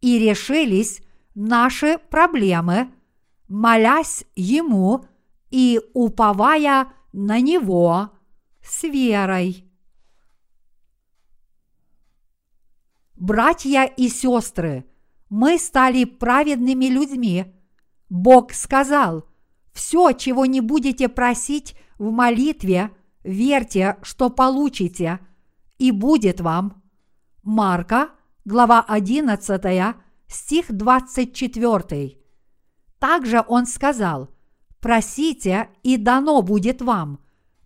[0.00, 1.02] и решились
[1.34, 2.90] наши проблемы,
[3.48, 5.04] молясь Ему
[5.50, 8.10] и уповая на Него
[8.62, 9.64] с верой.
[13.14, 14.84] Братья и сестры,
[15.28, 17.46] мы стали праведными людьми.
[18.08, 19.26] Бог сказал,
[19.76, 22.90] все, чего не будете просить в молитве–
[23.26, 25.18] верьте, что получите,
[25.78, 26.82] и будет вам.
[27.42, 28.10] Марка,
[28.44, 29.96] глава 11,
[30.28, 32.16] стих 24.
[32.98, 34.30] Также он сказал,
[34.80, 37.20] Просите, и дано будет вам.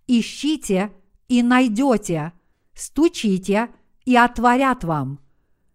[0.06, 0.92] Ищите,
[1.28, 2.32] и найдете.
[2.74, 3.68] Стучите,
[4.04, 5.20] и отворят вам.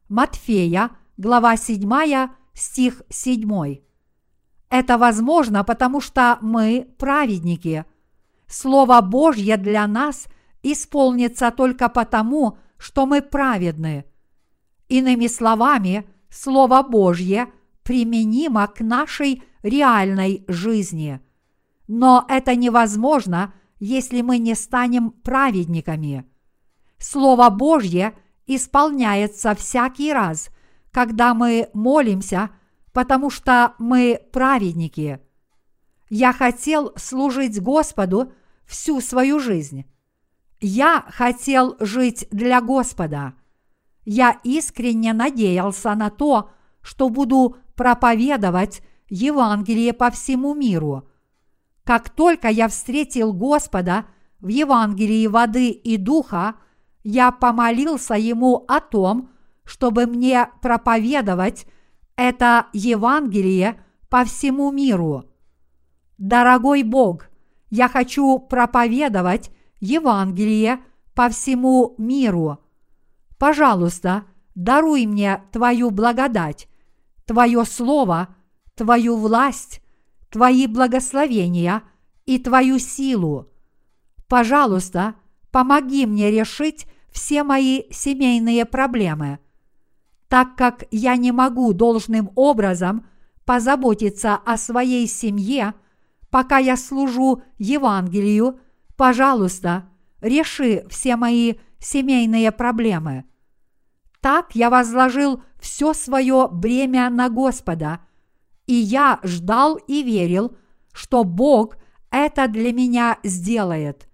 [0.09, 3.79] Матфея, глава 7, стих 7.
[4.77, 7.85] Это возможно, потому что мы праведники.
[8.45, 10.27] Слово Божье для нас
[10.63, 14.03] исполнится только потому, что мы праведны.
[14.89, 17.47] Иными словами, Слово Божье
[17.83, 21.21] применимо к нашей реальной жизни.
[21.87, 26.25] Но это невозможно, если мы не станем праведниками.
[26.97, 28.13] Слово Божье
[28.45, 30.49] исполняется всякий раз,
[30.91, 32.49] когда мы молимся,
[32.95, 35.19] потому что мы праведники.
[36.09, 38.31] Я хотел служить Господу
[38.65, 39.83] всю свою жизнь.
[40.61, 43.33] Я хотел жить для Господа.
[44.05, 51.05] Я искренне надеялся на то, что буду проповедовать Евангелие по всему миру.
[51.83, 54.05] Как только я встретил Господа
[54.39, 56.55] в Евангелии воды и духа,
[57.03, 59.31] я помолился Ему о том,
[59.65, 61.67] чтобы мне проповедовать
[62.15, 65.25] это Евангелие по всему миру.
[66.17, 67.27] Дорогой Бог,
[67.69, 70.79] я хочу проповедовать Евангелие
[71.13, 72.59] по всему миру.
[73.37, 76.69] Пожалуйста, даруй мне Твою благодать,
[77.25, 78.29] Твое Слово,
[78.75, 79.81] Твою власть,
[80.29, 81.83] Твои благословения
[82.25, 83.51] и Твою силу.
[84.27, 85.15] Пожалуйста,
[85.51, 89.39] помоги мне решить все мои семейные проблемы.
[90.35, 93.07] Так как я не могу должным образом
[93.45, 95.75] позаботиться о своей семье,
[96.29, 98.59] пока я служу Евангелию,
[98.97, 99.87] пожалуйста,
[100.19, 103.23] реши все мои семейные проблемы.
[104.19, 108.01] Так я возложил все свое бремя на Господа,
[108.67, 110.57] и я ждал и верил,
[110.91, 111.77] что Бог
[112.11, 114.09] это для меня сделает.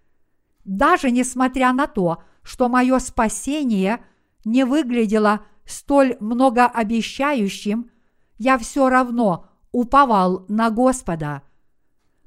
[0.65, 4.05] Даже несмотря на то, что мое спасение
[4.45, 5.41] не выглядело
[5.71, 7.89] столь многообещающим,
[8.37, 11.43] я все равно уповал на Господа.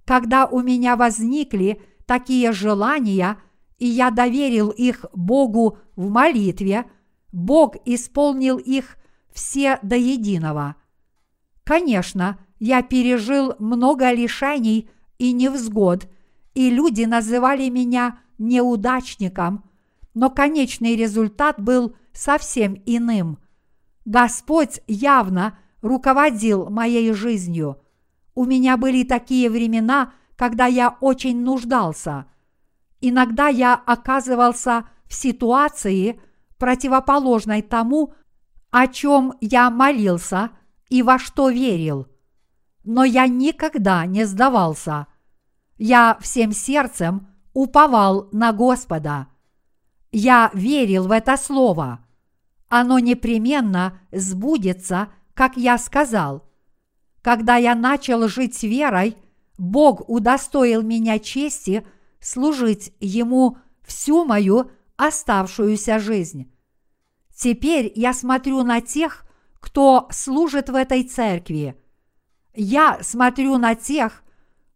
[0.05, 3.38] Когда у меня возникли такие желания,
[3.78, 6.86] и я доверил их Богу в молитве,
[7.32, 8.97] Бог исполнил их
[9.32, 10.76] все до единого.
[11.64, 14.88] Конечно, я пережил много лишений
[15.18, 16.09] и невзгод,
[16.55, 19.64] и люди называли меня неудачником,
[20.14, 23.38] но конечный результат был совсем иным.
[24.04, 27.80] Господь явно руководил моей жизнью.
[28.34, 32.26] У меня были такие времена, когда я очень нуждался.
[33.00, 36.20] Иногда я оказывался в ситуации,
[36.58, 38.14] противоположной тому,
[38.70, 40.50] о чем я молился
[40.88, 42.08] и во что верил.
[42.84, 45.06] Но я никогда не сдавался.
[45.76, 49.28] Я всем сердцем уповал на Господа.
[50.12, 52.03] Я верил в это слово.
[52.76, 56.42] Оно непременно сбудется, как я сказал.
[57.22, 59.16] Когда я начал жить верой,
[59.58, 61.86] Бог удостоил меня чести
[62.18, 66.50] служить Ему всю мою оставшуюся жизнь.
[67.32, 69.24] Теперь я смотрю на тех,
[69.60, 71.80] кто служит в этой церкви.
[72.56, 74.24] Я смотрю на тех,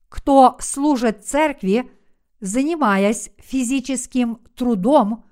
[0.09, 1.90] кто служит церкви,
[2.38, 5.24] занимаясь физическим трудом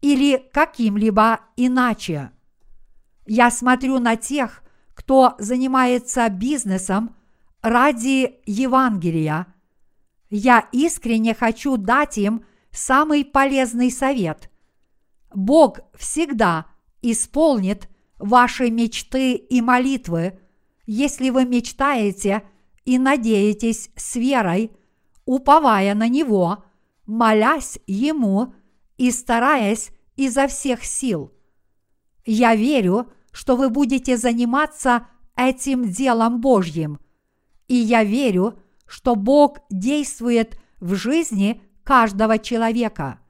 [0.00, 2.30] или каким-либо иначе.
[3.26, 4.62] Я смотрю на тех,
[4.94, 7.14] кто занимается бизнесом
[7.62, 9.46] ради Евангелия.
[10.30, 14.50] Я искренне хочу дать им самый полезный совет.
[15.34, 16.66] Бог всегда
[17.02, 17.88] исполнит
[18.18, 20.38] ваши мечты и молитвы,
[20.86, 22.42] если вы мечтаете
[22.84, 24.72] и надеетесь с верой,
[25.24, 26.64] уповая на Него,
[27.06, 28.54] молясь Ему
[28.98, 31.32] и стараясь изо всех сил.
[32.26, 36.98] Я верю, что вы будете заниматься этим делом Божьим,
[37.68, 43.20] и я верю, что Бог действует в жизни каждого человека.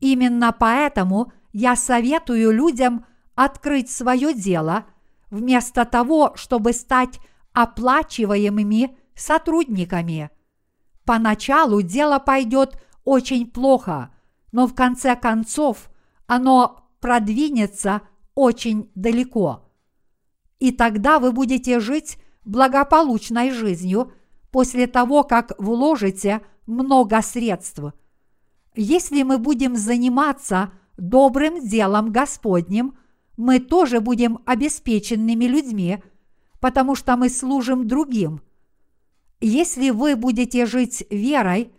[0.00, 4.86] Именно поэтому я советую людям открыть свое дело
[5.30, 7.18] вместо того, чтобы стать
[7.52, 10.30] оплачиваемыми сотрудниками.
[11.04, 14.10] Поначалу дело пойдет очень плохо,
[14.56, 15.90] но в конце концов
[16.26, 18.00] оно продвинется
[18.34, 19.68] очень далеко.
[20.58, 24.14] И тогда вы будете жить благополучной жизнью
[24.50, 27.82] после того, как вложите много средств.
[28.74, 32.96] Если мы будем заниматься добрым делом Господним,
[33.36, 36.02] мы тоже будем обеспеченными людьми,
[36.60, 38.40] потому что мы служим другим.
[39.42, 41.70] Если вы будете жить верой,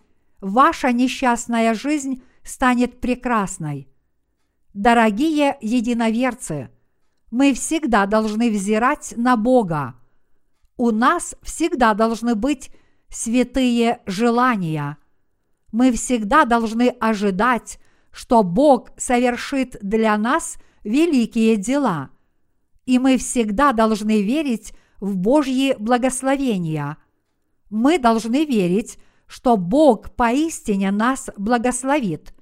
[0.41, 3.88] ваша несчастная жизнь станет прекрасной.
[4.74, 6.70] Дорогие единоверцы,
[7.32, 9.95] мы всегда должны взирать на Бога.
[10.78, 12.72] У нас всегда должны быть
[13.10, 14.98] святые желания.
[15.72, 17.80] Мы всегда должны ожидать,
[18.12, 22.12] что Бог совершит для нас великие дела.
[22.86, 26.98] И мы всегда должны верить в Божьи благословения.
[27.70, 32.34] Мы должны верить, что Бог поистине нас благословит.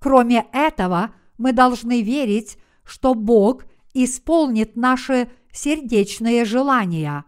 [0.00, 7.24] Кроме этого, мы должны верить, что Бог исполнит наши сердечные желания.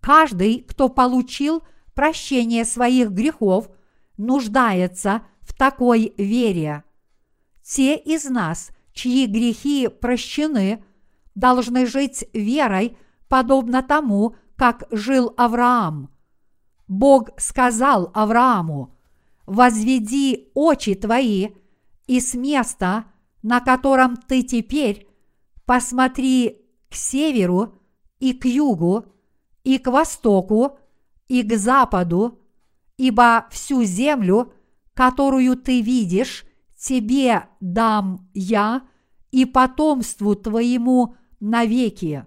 [0.00, 1.62] Каждый, кто получил
[1.94, 3.70] прощение своих грехов,
[4.16, 6.84] нуждается в такой вере.
[7.62, 10.84] Те из нас, чьи грехи прощены,
[11.34, 12.96] должны жить верой,
[13.28, 16.10] подобно тому, как жил Авраам.
[16.86, 18.94] Бог сказал Аврааму,
[19.46, 21.50] «Возведи очи твои,
[22.08, 23.04] и с места,
[23.42, 25.06] на котором ты теперь,
[25.64, 27.80] посмотри к северу
[28.18, 29.04] и к югу,
[29.62, 30.78] и к востоку,
[31.28, 32.40] и к западу,
[32.96, 34.52] ибо всю землю,
[34.94, 36.44] которую ты видишь,
[36.76, 38.82] тебе дам я
[39.30, 42.24] и потомству твоему навеки.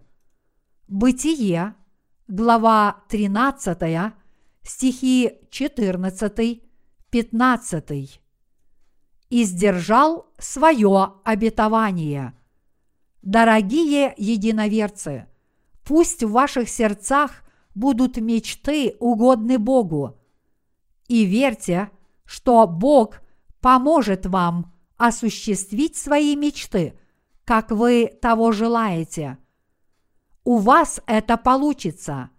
[0.88, 1.74] Бытие,
[2.28, 4.14] глава 13,
[4.62, 6.62] стихи 14,
[7.10, 8.22] 15.
[9.32, 12.34] И сдержал свое обетование.
[13.24, 15.26] Дорогие единоверцы,
[15.84, 17.42] пусть в ваших сердцах
[17.74, 20.20] будут мечты угодны Богу.
[21.08, 21.90] И верьте,
[22.26, 23.22] что Бог
[23.62, 27.00] поможет вам осуществить свои мечты,
[27.46, 29.38] как вы того желаете.
[30.44, 32.30] У вас это получится.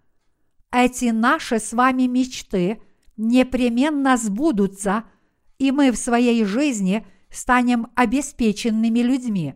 [0.71, 2.81] Эти наши с вами мечты
[3.17, 5.05] непременно сбудутся,
[5.63, 9.55] и мы в своей жизни станем обеспеченными людьми.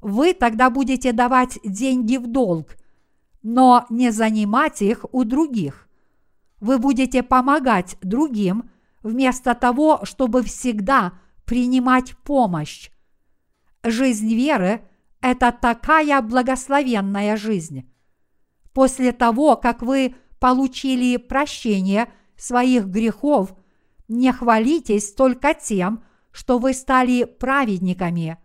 [0.00, 2.76] Вы тогда будете давать деньги в долг,
[3.40, 5.88] но не занимать их у других.
[6.58, 8.68] Вы будете помогать другим
[9.04, 11.12] вместо того, чтобы всегда
[11.44, 12.90] принимать помощь.
[13.84, 14.82] Жизнь веры–
[15.20, 17.88] это такая благословенная жизнь.
[18.72, 23.54] После того, как вы получили прощение своих грехов,
[24.08, 28.38] не хвалитесь только тем, что вы стали праведниками.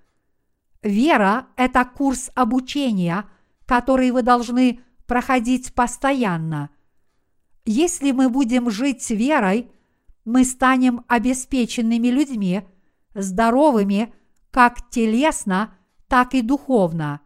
[0.82, 3.26] Вера– это курс обучения,
[3.66, 6.70] который вы должны проходить постоянно.
[7.66, 9.70] Если мы будем жить верой,
[10.26, 12.64] мы станем обеспеченными людьми,
[13.14, 14.14] здоровыми
[14.52, 15.76] как телесно,
[16.08, 17.22] так и духовно.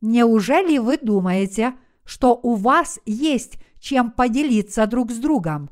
[0.00, 1.74] Неужели вы думаете,
[2.04, 5.70] что у вас есть чем поделиться друг с другом?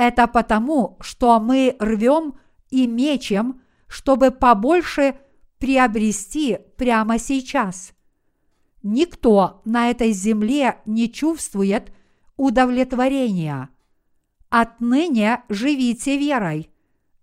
[0.00, 2.38] Это потому, что мы рвем
[2.70, 5.18] и мечем, чтобы побольше
[5.58, 7.92] приобрести прямо сейчас.
[8.82, 11.92] Никто на этой земле не чувствует
[12.38, 13.68] удовлетворения.
[14.48, 16.70] Отныне живите верой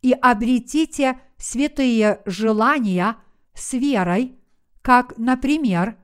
[0.03, 3.15] и обретите святые желания
[3.55, 4.37] с верой,
[4.83, 5.97] как, например,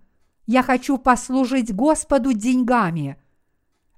[0.48, 3.18] «Я хочу послужить Господу деньгами».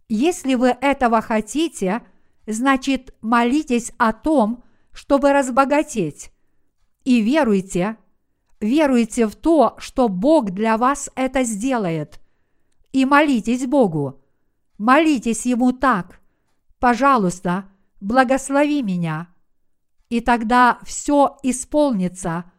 [0.10, 2.02] Если вы этого хотите,
[2.48, 6.32] значит молитесь о том, чтобы разбогатеть,
[7.04, 7.98] и веруйте,
[8.60, 12.20] веруйте в то, что Бог для вас это сделает,
[12.92, 14.22] и молитесь Богу.
[14.78, 16.20] Молитесь Ему так,
[16.80, 17.66] пожалуйста,
[18.00, 19.30] благослови меня–
[20.10, 22.52] и тогда все исполнится.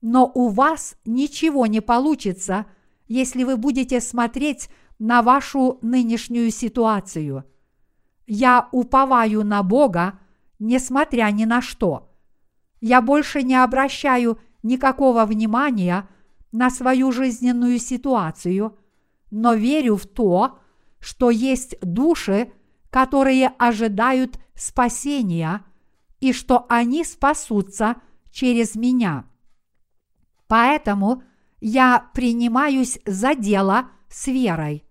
[0.00, 2.66] Но у вас ничего не получится,
[3.06, 4.68] если вы будете смотреть
[4.98, 7.44] на вашу нынешнюю ситуацию.
[8.28, 10.20] Я уповаю на Бога,
[10.60, 12.14] несмотря ни на что.
[12.80, 16.08] Я больше не обращаю никакого внимания
[16.52, 18.78] на свою жизненную ситуацию,
[19.32, 20.60] но верю в то,
[21.00, 22.52] что есть души,
[22.90, 25.64] которые ожидают спасения–
[26.20, 27.96] и что они спасутся
[28.30, 29.24] через меня.
[30.46, 31.22] Поэтому
[31.60, 34.84] я принимаюсь за дело с верой.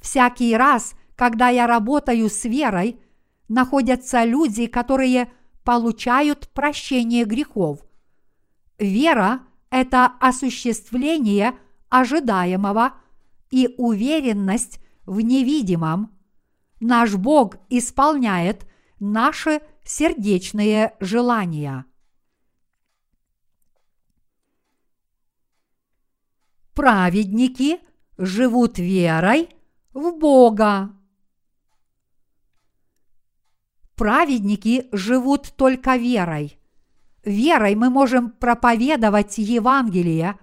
[0.00, 3.00] Всякий раз, когда я работаю с верой,
[3.48, 5.32] находятся люди, которые
[5.64, 7.80] получают прощение грехов.
[8.78, 9.40] Вера–
[9.70, 11.54] это осуществление
[11.88, 12.94] ожидаемого
[13.50, 16.12] и уверенность в невидимом.
[16.80, 18.66] Наш Бог исполняет
[19.00, 21.86] наши сердечные желания.
[26.74, 27.80] Праведники
[28.18, 29.48] живут верой
[29.94, 30.96] в Бога.
[33.96, 36.58] Праведники живут только верой.
[37.24, 40.38] Верой мы можем проповедовать Евангелие,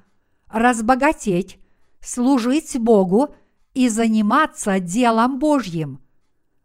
[0.50, 1.60] разбогатеть,
[2.02, 3.36] служить Богу
[3.76, 6.02] и заниматься делом Божьим.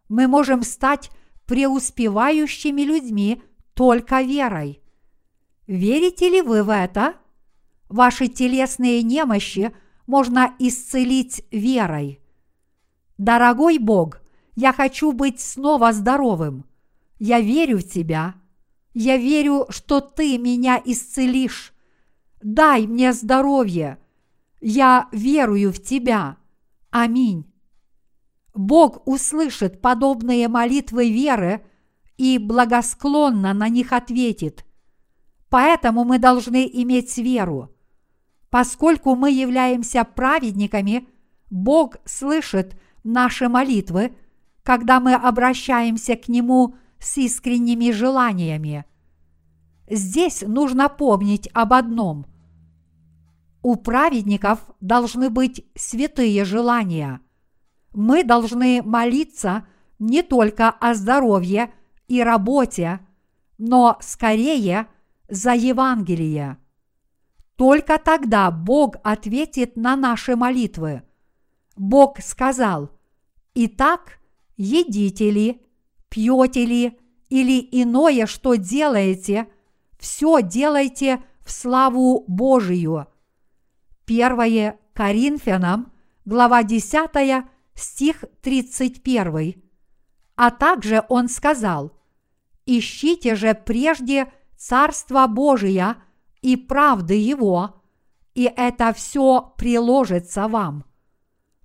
[0.09, 1.11] Мы можем стать
[1.45, 3.43] преуспевающими людьми
[3.75, 4.81] только верой.
[5.67, 7.13] Верите ли вы в это?
[7.87, 9.71] Ваши телесные немощи
[10.07, 12.19] можно исцелить верой.
[13.19, 14.21] Дорогой Бог,
[14.55, 16.65] я хочу быть снова здоровым.
[17.19, 18.35] Я верю в Тебя.
[18.93, 21.73] Я верю, что Ты меня исцелишь.
[22.41, 23.99] Дай мне здоровье.
[24.61, 26.37] Я верую в Тебя.
[26.89, 27.45] Аминь.
[28.55, 31.63] Бог услышит подобные молитвы веры
[32.17, 34.65] и благосклонно на них ответит.
[35.49, 37.69] Поэтому мы должны иметь веру.
[38.49, 41.07] Поскольку мы являемся праведниками,
[41.49, 44.15] Бог слышит наши молитвы,
[44.63, 48.85] когда мы обращаемся к Нему с искренними желаниями.
[49.89, 52.25] Здесь нужно помнить об одном.
[53.61, 57.21] У праведников должны быть святые желания.
[57.93, 59.65] Мы должны молиться
[59.97, 61.73] не только о здоровье
[62.07, 62.99] и работе,
[63.57, 64.87] но скорее
[65.27, 66.57] за Евангелие.
[67.55, 71.03] Только тогда Бог ответит на наши молитвы.
[71.75, 72.89] Бог сказал,
[73.53, 74.19] «Итак,
[74.55, 75.61] едите ли,
[76.09, 76.99] пьете ли
[77.29, 79.47] или иное, что делаете,
[79.97, 83.07] все делайте в славу Божию».
[84.05, 85.93] Первое Коринфянам,
[86.25, 87.45] глава 10,
[87.75, 89.63] стих 31.
[90.35, 91.91] А также он сказал,
[92.65, 95.95] «Ищите же прежде Царство Божие
[96.41, 97.81] и правды Его,
[98.33, 100.85] и это все приложится вам».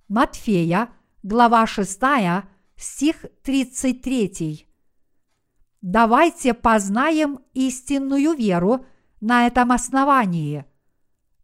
[0.07, 0.89] Матфея,
[1.23, 1.99] глава 6,
[2.77, 4.67] стих 33.
[5.81, 8.85] Давайте познаем истинную веру
[9.21, 10.65] на этом основании.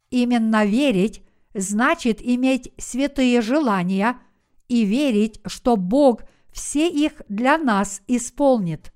[0.09, 1.23] Именно верить
[1.53, 4.19] значит иметь святые желания
[4.67, 8.93] и верить, что Бог все их для нас исполнит.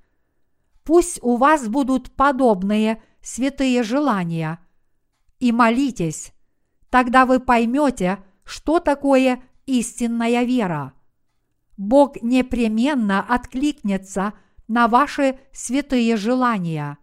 [0.83, 4.59] Пусть у вас будут подобные святые желания.
[5.39, 6.33] И молитесь,
[6.89, 10.94] тогда вы поймете, что такое истинная вера.
[11.77, 14.33] Бог непременно откликнется
[14.67, 16.97] на ваши святые желания.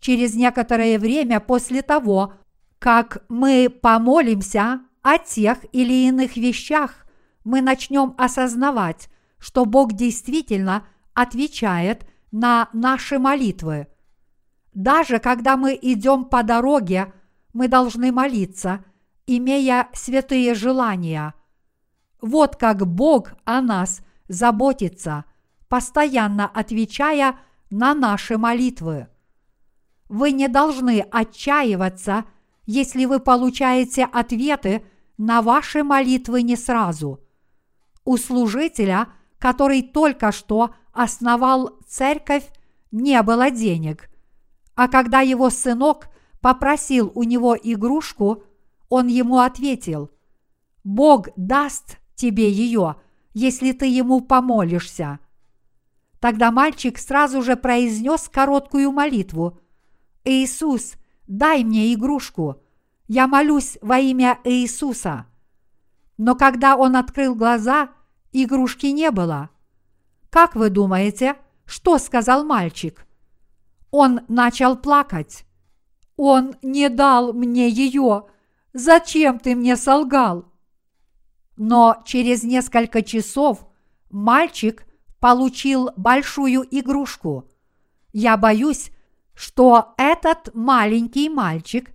[0.00, 2.34] Через некоторое время после того,
[2.78, 7.06] как мы помолимся о тех или иных вещах,
[7.44, 9.08] мы начнем осознавать,
[9.38, 13.86] что Бог действительно отвечает на наши молитвы.
[14.74, 17.12] Даже когда мы идем по дороге,
[17.54, 18.84] мы должны молиться,
[19.26, 21.34] имея святые желания–
[22.20, 25.24] вот как Бог о нас заботится,
[25.68, 27.38] постоянно отвечая
[27.70, 29.08] на наши молитвы.
[30.08, 32.24] Вы не должны отчаиваться,
[32.64, 34.84] если вы получаете ответы
[35.18, 37.20] на ваши молитвы не сразу.
[38.04, 39.08] У служителя,
[39.38, 42.48] который только что основал церковь,
[42.92, 44.08] не было денег,
[44.74, 46.08] а когда его сынок
[46.40, 48.44] попросил у него игрушку,
[48.88, 50.10] он ему ответил,
[50.84, 52.96] «Бог даст тебе ее,
[53.34, 55.20] если ты ему помолишься.
[56.18, 59.60] Тогда мальчик сразу же произнес короткую молитву.
[60.24, 60.94] «Иисус,
[61.28, 62.62] дай мне игрушку.
[63.06, 65.26] Я молюсь во имя Иисуса».
[66.18, 67.90] Но когда он открыл глаза,
[68.32, 69.50] игрушки не было.
[70.30, 73.06] Как вы думаете, что сказал мальчик?
[73.90, 75.44] Он начал плакать.
[76.16, 78.26] Он не дал мне ее.
[78.72, 80.46] Зачем ты мне солгал?
[81.56, 83.66] Но через несколько часов
[84.10, 84.86] мальчик
[85.20, 87.50] получил большую игрушку.
[88.12, 88.90] Я боюсь,
[89.34, 91.90] что этот маленький мальчик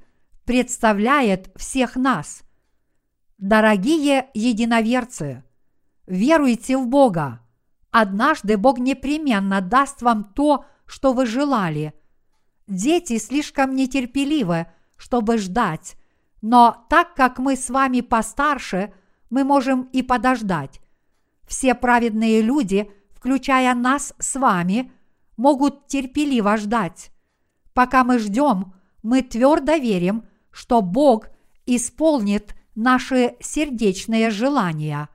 [0.46, 2.44] представляет всех нас.
[3.38, 5.44] Дорогие единоверцы,
[6.08, 7.42] веруйте в Бога.
[7.92, 11.94] Однажды Бог непременно даст вам то, что вы желали.
[12.68, 15.96] Дети слишком нетерпеливы, чтобы ждать,
[16.42, 18.94] но так как мы с вами постарше–
[19.32, 20.80] мы можем и подождать.
[21.48, 24.92] Все праведные люди, включая нас с вами,
[25.38, 27.12] могут терпеливо ждать.
[27.74, 31.30] Пока мы ждем, мы твердо верим, что Бог
[31.66, 35.10] исполнит наши сердечные желания.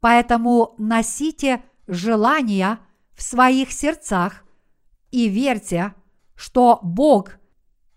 [0.00, 2.78] Поэтому носите желания
[3.12, 4.44] в своих сердцах
[5.10, 5.94] и верьте,
[6.36, 7.38] что Бог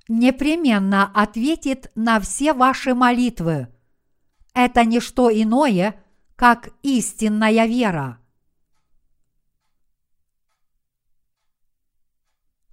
[0.08, 3.68] непременно ответит на все ваши молитвы–
[4.54, 6.04] это не что иное,
[6.36, 8.20] как истинная вера.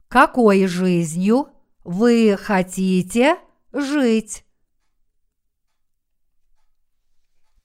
[0.08, 1.48] Какой жизнью
[1.84, 3.38] вы хотите
[3.72, 4.44] жить?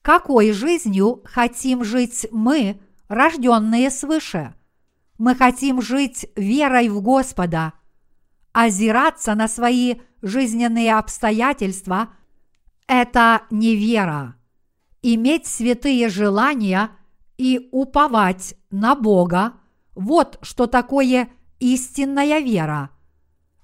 [0.02, 4.54] Какой жизнью хотим жить мы, рожденные свыше?
[5.18, 7.74] Мы хотим жить верой в Господа,
[8.52, 12.14] озираться на свои жизненные обстоятельства–
[12.86, 14.36] это не вера.
[15.02, 16.90] Иметь святые желания
[17.36, 19.54] и уповать на Бога–
[19.94, 21.30] вот что такое
[21.60, 22.90] истинная вера.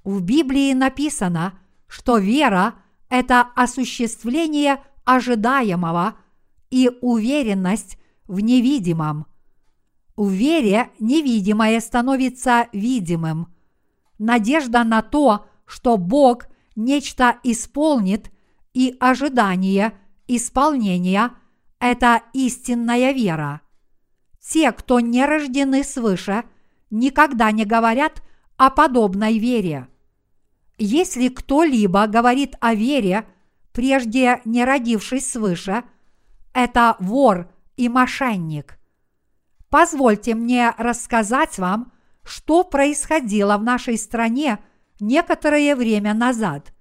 [0.05, 2.75] В Библии написано, что вера–
[3.09, 6.16] это осуществление ожидаемого
[6.71, 9.27] и уверенность в невидимом.
[10.16, 13.55] В вере невидимое становится видимым.
[14.19, 16.47] Надежда на то, что Бог
[16.77, 18.31] нечто исполнит,
[18.75, 19.95] и ожидание
[20.27, 21.33] исполнения–
[21.81, 23.61] это истинная вера.
[24.41, 26.45] Те, кто не рождены свыше,
[26.91, 28.23] никогда не говорят
[28.57, 29.89] о подобной вере.
[30.79, 33.27] Если кто-либо говорит о вере,
[33.73, 35.85] прежде не родившись свыше,
[36.53, 38.79] это вор и мошенник.
[39.71, 41.93] Позвольте мне рассказать вам,
[42.25, 44.59] что происходило в нашей стране
[45.01, 46.73] некоторое время назад.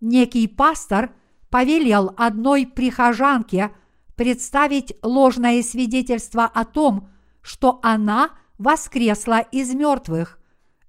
[0.00, 1.14] Некий пастор
[1.50, 3.74] повелел одной прихожанке
[4.16, 7.08] представить ложное свидетельство о том,
[7.42, 10.38] что она воскресла из мертвых.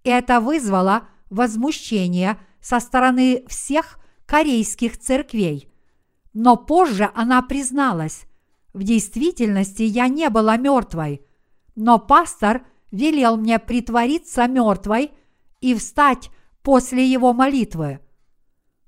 [0.03, 5.71] Это вызвало возмущение со стороны всех корейских церквей.
[6.33, 8.25] Но позже она призналась,
[8.73, 11.25] в действительности я не была мертвой,
[11.75, 15.11] но пастор велел мне притвориться мертвой
[15.61, 16.29] и встать
[16.61, 18.01] после его молитвы.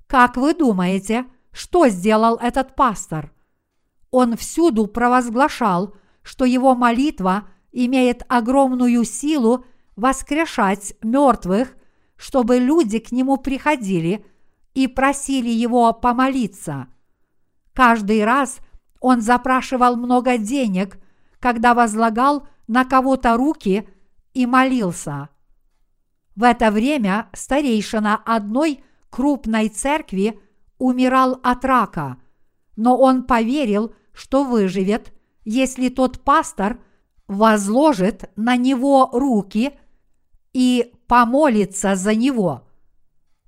[0.08, 3.32] Как вы думаете, что сделал этот пастор?
[4.10, 11.76] Он всюду провозглашал, что его молитва имеет огромную силу воскрешать мертвых
[12.18, 14.26] чтобы люди к нему приходили
[14.74, 16.88] и просили его помолиться.
[17.72, 18.58] Каждый раз
[19.00, 20.98] он запрашивал много денег,
[21.38, 23.88] когда возлагал на кого-то руки
[24.34, 25.28] и молился.
[26.34, 30.40] В это время старейшина одной крупной церкви
[30.78, 32.18] умирал от рака,
[32.76, 35.12] но он поверил, что выживет,
[35.44, 36.80] если тот пастор
[37.26, 39.72] возложит на него руки
[40.52, 42.68] и помолиться за него.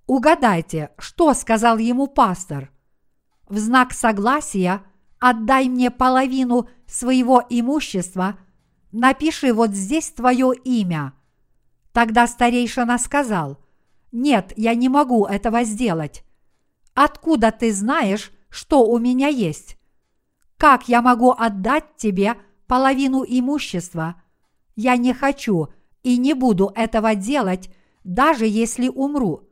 [0.07, 2.71] Угадайте, что сказал ему пастор?
[3.49, 4.83] В знак согласия
[5.21, 8.39] отдай мне половину своего имущества,
[8.91, 11.13] напиши вот здесь твое имя.
[11.93, 13.59] Тогда старейшина сказал,
[14.13, 16.25] нет, я не могу этого сделать.
[16.95, 19.79] Откуда ты знаешь, что у меня есть?
[20.57, 22.37] Как я могу отдать тебе
[22.67, 24.21] половину имущества?
[24.75, 25.69] Я не хочу,
[26.03, 27.71] и не буду этого делать,
[28.05, 29.49] даже если умру.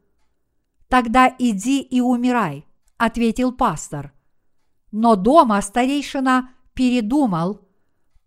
[0.89, 4.13] Тогда иди и умирай, ответил пастор.
[4.91, 7.69] Но дома старейшина передумал.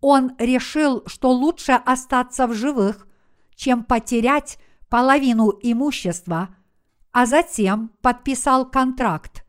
[0.00, 3.06] Он решил, что лучше остаться в живых,
[3.54, 4.58] чем потерять
[4.92, 6.54] половину имущества,
[7.12, 9.42] а затем подписал контракт.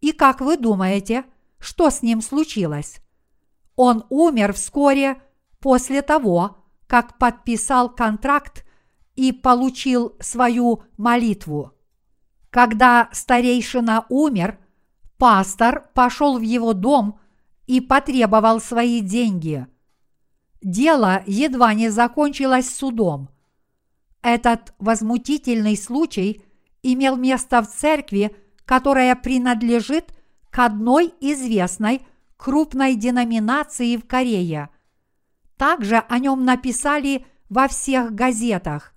[0.00, 1.24] И как вы думаете,
[1.58, 3.00] что с ним случилось?
[3.74, 5.20] Он умер вскоре
[5.58, 8.64] после того, как подписал контракт
[9.16, 11.72] и получил свою молитву.
[12.50, 14.56] Когда старейшина умер,
[15.18, 17.18] пастор пошел в его дом
[17.66, 19.66] и потребовал свои деньги.
[20.62, 23.30] Дело едва не закончилось судом.
[24.22, 26.42] Этот возмутительный случай
[26.82, 30.14] имел место в церкви, которая принадлежит
[30.50, 32.06] к одной известной
[32.36, 34.70] крупной деноминации в Корее–
[35.60, 38.94] также о нем написали во всех газетах.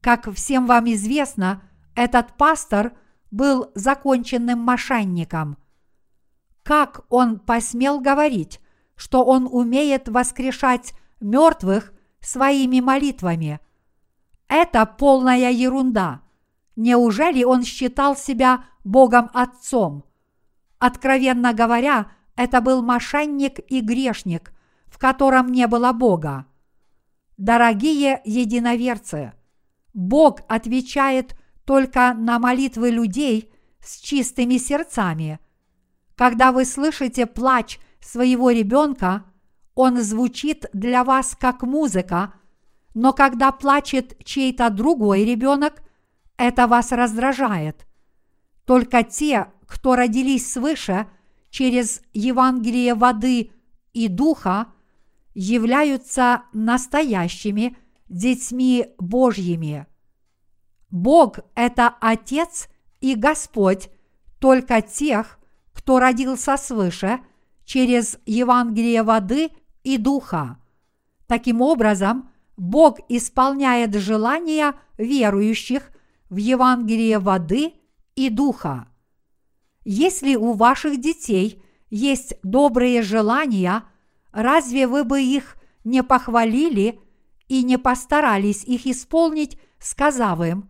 [0.00, 1.64] Как всем вам известно,
[1.96, 2.92] этот пастор
[3.32, 5.58] был законченным мошенником.
[6.62, 8.60] Как он посмел говорить,
[8.94, 13.58] что он умеет воскрешать мертвых своими молитвами?
[14.50, 16.20] Это полная ерунда.
[16.76, 20.04] Неужели он считал себя Богом Отцом?
[20.78, 24.52] Откровенно говоря, это был мошенник и грешник–
[24.90, 26.46] в котором не было Бога.
[27.38, 29.32] Дорогие единоверцы,
[29.94, 31.34] Бог отвечает
[31.64, 33.50] только на молитвы людей
[33.82, 35.38] с чистыми сердцами.
[36.16, 39.24] Когда вы слышите плач своего ребенка,
[39.74, 42.34] он звучит для вас как музыка,
[42.94, 45.82] но когда плачет чей-то другой ребенок,
[46.36, 47.86] это вас раздражает.
[48.64, 51.06] Только те, кто родились свыше
[51.50, 53.50] через Евангелие воды
[53.92, 54.66] и духа,
[55.34, 57.76] являются настоящими
[58.08, 59.86] детьми Божьими.
[60.90, 62.68] Бог– это Отец
[63.00, 63.90] и Господь
[64.40, 65.38] только тех,
[65.72, 67.20] кто родился свыше
[67.64, 69.50] через Евангелие воды
[69.84, 70.58] и духа.
[71.26, 72.30] Таким образом,
[72.60, 75.90] Бог исполняет желания верующих
[76.28, 77.72] в Евангелие воды
[78.16, 78.86] и духа.
[79.86, 83.84] Если у ваших детей есть добрые желания,
[84.30, 87.00] разве вы бы их не похвалили
[87.48, 90.68] и не постарались их исполнить, сказав им,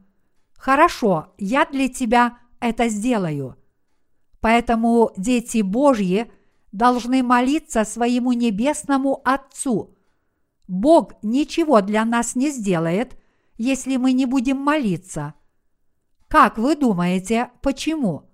[0.57, 3.57] «Хорошо, я для тебя это сделаю».
[4.39, 6.31] Поэтому дети Божьи
[6.71, 9.97] должны молиться своему небесному Отцу.
[10.71, 13.19] Бог ничего для нас не сделает,
[13.59, 15.35] если мы не будем молиться.
[16.29, 18.31] Как вы думаете, почему?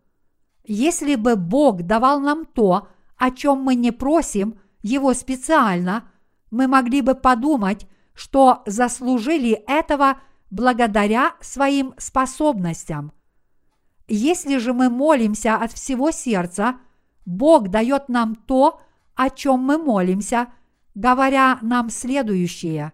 [0.62, 6.11] Если бы Бог давал нам то, о чем мы не просим Его специально,
[6.51, 10.18] мы могли бы подумать, что заслужили этого
[10.51, 13.12] благодаря своим способностям.
[14.09, 16.76] Если же мы молимся от всего сердца,
[17.24, 18.82] Бог дает нам то,
[19.14, 20.49] о чем мы молимся,
[20.97, 22.92] говоря нам следующее.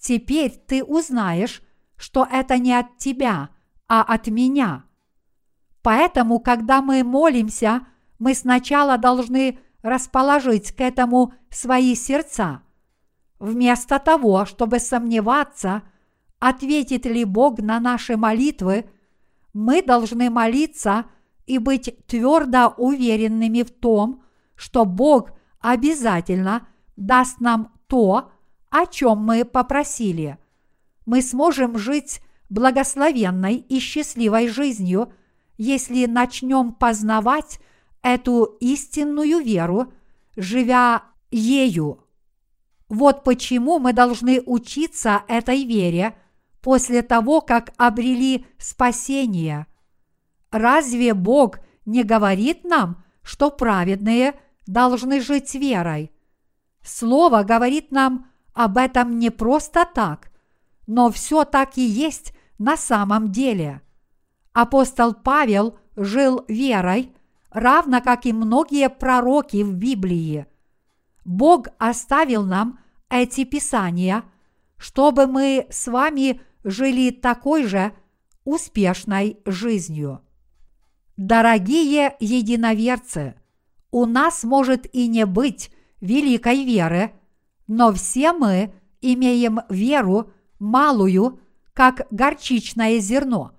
[0.00, 1.62] Теперь ты узнаешь,
[1.96, 3.50] что это не от тебя,
[3.86, 4.82] а от меня.
[5.82, 7.86] Поэтому, когда мы молимся,
[8.18, 12.62] мы сначала должны расположить к этому свои сердца.
[13.38, 15.82] Вместо того, чтобы сомневаться,
[16.40, 18.90] ответит ли Бог на наши молитвы–
[19.58, 21.06] мы должны молиться
[21.46, 24.22] и быть твердо уверенными в том,
[24.54, 26.68] что Бог обязательно
[26.98, 28.30] даст нам то,
[28.70, 30.38] о чем мы попросили.
[31.06, 32.20] Мы сможем жить
[32.50, 35.12] благословенной и счастливой жизнью,
[35.56, 37.60] если начнем познавать
[38.02, 39.92] эту истинную веру,
[40.36, 42.04] живя ею.
[42.88, 46.14] Вот почему мы должны учиться этой вере–
[46.60, 49.66] после того, как обрели спасение.
[50.50, 56.12] Разве Бог не говорит нам, что праведные должны жить верой?
[56.82, 60.30] Слово говорит нам об этом не просто так,
[60.86, 63.82] но все так и есть на самом деле.
[64.52, 67.14] Апостол Павел жил верой,
[67.50, 70.46] равно как и многие пророки в Библии.
[71.24, 74.24] Бог оставил нам эти писания,
[74.76, 77.92] чтобы мы с вами жили такой же
[78.44, 80.22] успешной жизнью.
[81.16, 83.34] Дорогие единоверцы,
[83.90, 85.70] у нас может и не быть
[86.00, 87.12] великой веры,
[87.66, 91.40] но все мы имеем веру малую,
[91.72, 93.52] как горчичное зерно.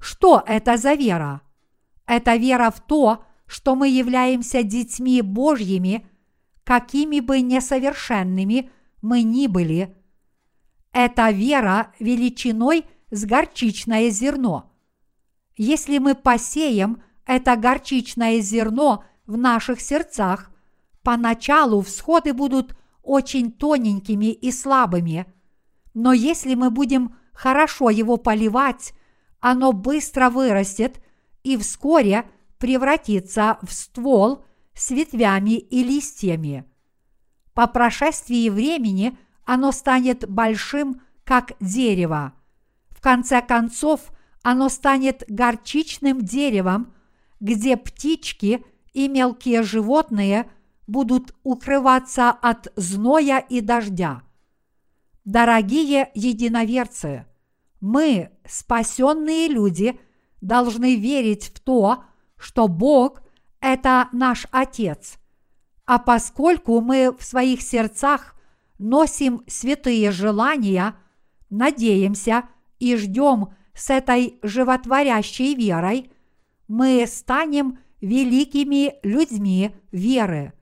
[0.00, 1.42] Что это за вера?
[2.06, 6.06] Это вера в то, что мы являемся детьми Божьими,
[6.64, 8.70] какими бы несовершенными
[9.02, 9.96] мы ни были,
[10.92, 14.72] это вера величиной с горчичное зерно.
[15.56, 20.50] Если мы посеем это горчичное зерно в наших сердцах,
[21.02, 25.26] поначалу всходы будут очень тоненькими и слабыми,
[25.94, 28.92] но если мы будем хорошо его поливать,
[29.40, 31.02] оно быстро вырастет
[31.42, 32.28] и вскоре
[32.58, 34.44] превратится в ствол
[34.74, 36.64] с ветвями и листьями.
[37.54, 39.16] По прошествии времени–
[39.48, 42.34] оно станет большим, как дерево.
[42.90, 46.92] В конце концов, оно станет горчичным деревом,
[47.40, 50.50] где птички и мелкие животные
[50.88, 54.22] будут укрываться от зноя и дождя.
[55.24, 57.26] Дорогие единоверцы,
[57.80, 60.00] мы, спасенные люди,
[60.40, 62.04] должны верить в то,
[62.36, 63.22] что Бог–
[63.60, 65.18] это наш Отец.
[65.84, 68.34] А поскольку мы в своих сердцах
[68.78, 70.96] носим святые желания,
[71.50, 72.44] надеемся
[72.78, 76.10] и ждем с этой животворящей верой,
[76.66, 80.52] мы станем великими людьми веры.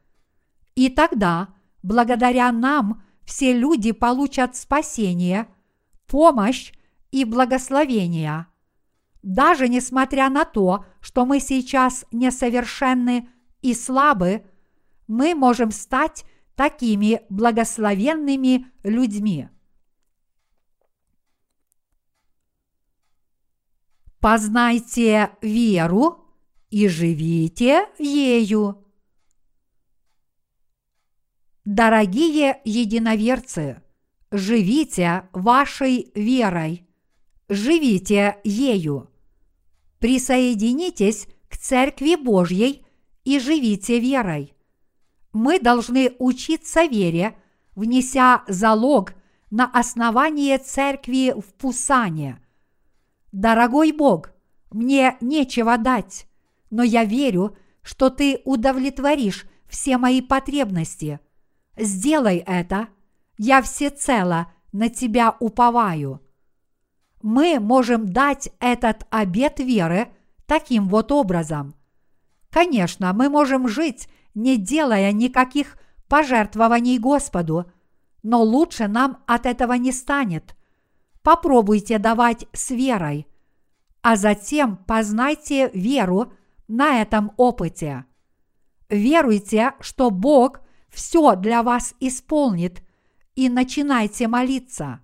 [0.77, 1.49] И тогда,
[1.83, 5.49] благодаря нам, все люди получат спасение,
[6.07, 6.73] помощь
[7.11, 8.47] и благословение.
[9.23, 13.29] Даже несмотря на то, что мы сейчас несовершенны
[13.63, 14.45] и слабы,
[15.09, 16.25] мы можем стать
[16.55, 19.49] такими благословенными людьми.
[24.21, 26.25] Познайте веру
[26.71, 28.86] и живите ею.
[31.67, 33.83] Дорогие единоверцы,
[34.31, 36.87] живите вашей верой,
[37.51, 39.11] живите ею.
[39.99, 42.87] Присоединитесь к Церкви Божьей
[43.25, 44.57] и живите верой
[45.37, 47.37] мы должны учиться вере,
[47.75, 49.13] внеся залог
[49.51, 52.43] на основание церкви в Пусане.
[53.33, 54.31] Дорогой Бог,
[54.71, 56.27] мне нечего дать,
[56.71, 61.21] но я верю, что Ты удовлетворишь все мои потребности.
[61.77, 62.89] Сделай это,
[63.39, 66.21] я всецело на Тебя уповаю.
[67.23, 70.09] Мы можем дать этот обет веры
[70.47, 71.75] таким вот образом.
[72.51, 77.71] Конечно, мы можем жить, не делая никаких пожертвований Господу,
[78.23, 80.57] но лучше нам от этого не станет.
[81.23, 83.27] Попробуйте давать с верой,
[84.03, 86.33] а затем познайте веру
[86.69, 88.05] на этом опыте.
[88.89, 90.61] Веруйте, что Бог
[90.97, 92.83] все для вас исполнит,
[93.35, 95.01] и начинайте молиться.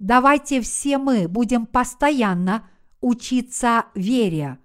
[0.00, 2.68] Давайте все мы будем постоянно
[3.00, 4.58] учиться вере.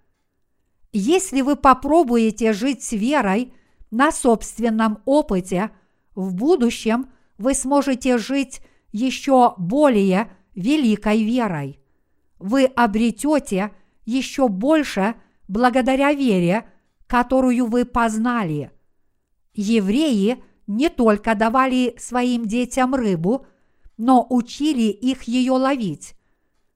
[0.91, 3.53] Если вы попробуете жить с верой
[3.91, 5.69] на собственном опыте,
[6.15, 8.61] в будущем вы сможете жить
[8.91, 11.79] еще более великой верой.
[12.39, 13.71] Вы обретете
[14.03, 15.13] еще больше
[15.47, 16.67] благодаря вере,
[17.05, 18.71] которую вы познали.
[19.53, 23.45] Евреи не только давали своим детям рыбу,
[23.97, 26.15] но учили их ее ловить.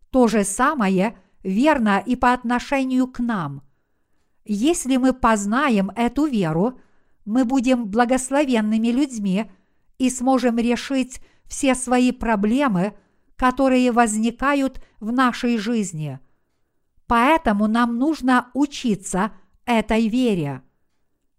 [0.09, 3.63] То же самое верно и по отношению к нам.
[4.45, 6.79] Если мы познаем эту веру,
[7.25, 9.51] мы будем благословенными людьми
[9.97, 12.93] и сможем решить все свои проблемы,
[13.35, 16.19] которые возникают в нашей жизни.
[17.07, 19.31] Поэтому нам нужно учиться
[19.65, 20.61] этой вере.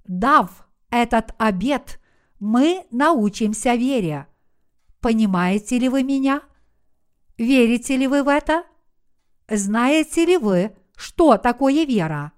[0.05, 2.01] Дав этот обет,
[2.41, 4.27] мы научимся вере.
[5.01, 6.43] Понимаете ли вы меня?
[7.39, 8.65] Верите ли вы в это?
[9.49, 12.33] Знаете ли вы, что такое вера?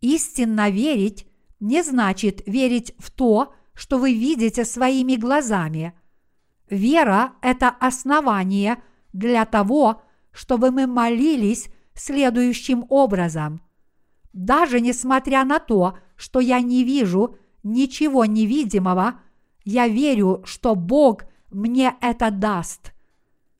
[0.00, 1.26] Истинно верить
[1.60, 5.94] не значит верить в то, что вы видите своими глазами.
[6.68, 8.82] Вера– это основание
[9.12, 10.02] для того,
[10.32, 13.62] чтобы мы молились следующим образом.
[14.32, 19.20] Даже несмотря на то, что я не вижу ничего невидимого,
[19.64, 22.92] я верю, что Бог мне это даст.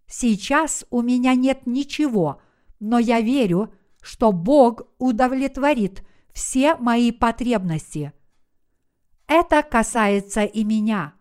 [0.07, 2.41] Сейчас у меня нет ничего,
[2.79, 8.13] но я верю, что Бог удовлетворит все мои потребности.
[9.27, 11.15] Это касается и меня.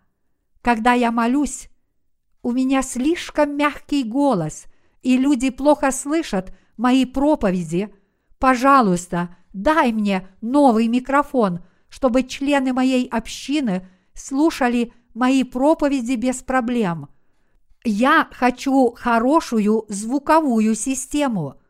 [0.61, 1.69] Когда я молюсь,
[2.41, 4.65] у меня слишком мягкий голос,
[5.01, 7.93] и люди плохо слышат мои проповеди.
[8.39, 11.63] Пожалуйста, дай мне новый микрофон,
[11.93, 17.07] чтобы члены моей общины слушали мои проповеди без проблем.
[17.83, 21.61] Я хочу хорошую звуковую систему.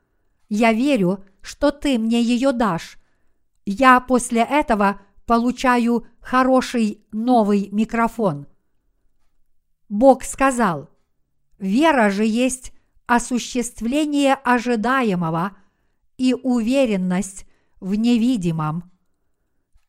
[0.47, 2.97] Я верю, что ты мне ее дашь.
[3.65, 8.47] Я после этого получаю хороший новый микрофон.
[9.89, 10.89] Бог сказал,
[11.59, 12.71] вера же есть
[13.07, 15.57] осуществление ожидаемого
[16.17, 17.45] и уверенность
[17.81, 18.92] в невидимом.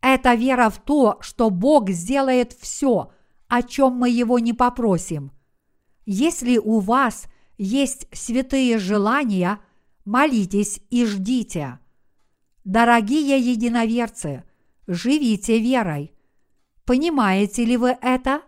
[0.06, 3.10] Это вера в то, что Бог сделает все,
[3.48, 5.32] о чем мы Его не попросим.
[6.04, 7.24] Если у вас
[7.56, 9.60] есть святые желания,
[10.04, 11.78] молитесь и ждите.
[12.64, 14.44] Дорогие единоверцы,
[14.86, 16.12] живите верой.
[16.84, 18.42] Понимаете ли вы это?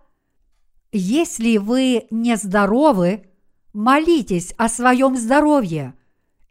[0.93, 3.31] Если вы не здоровы,
[3.73, 5.95] молитесь о своем здоровье,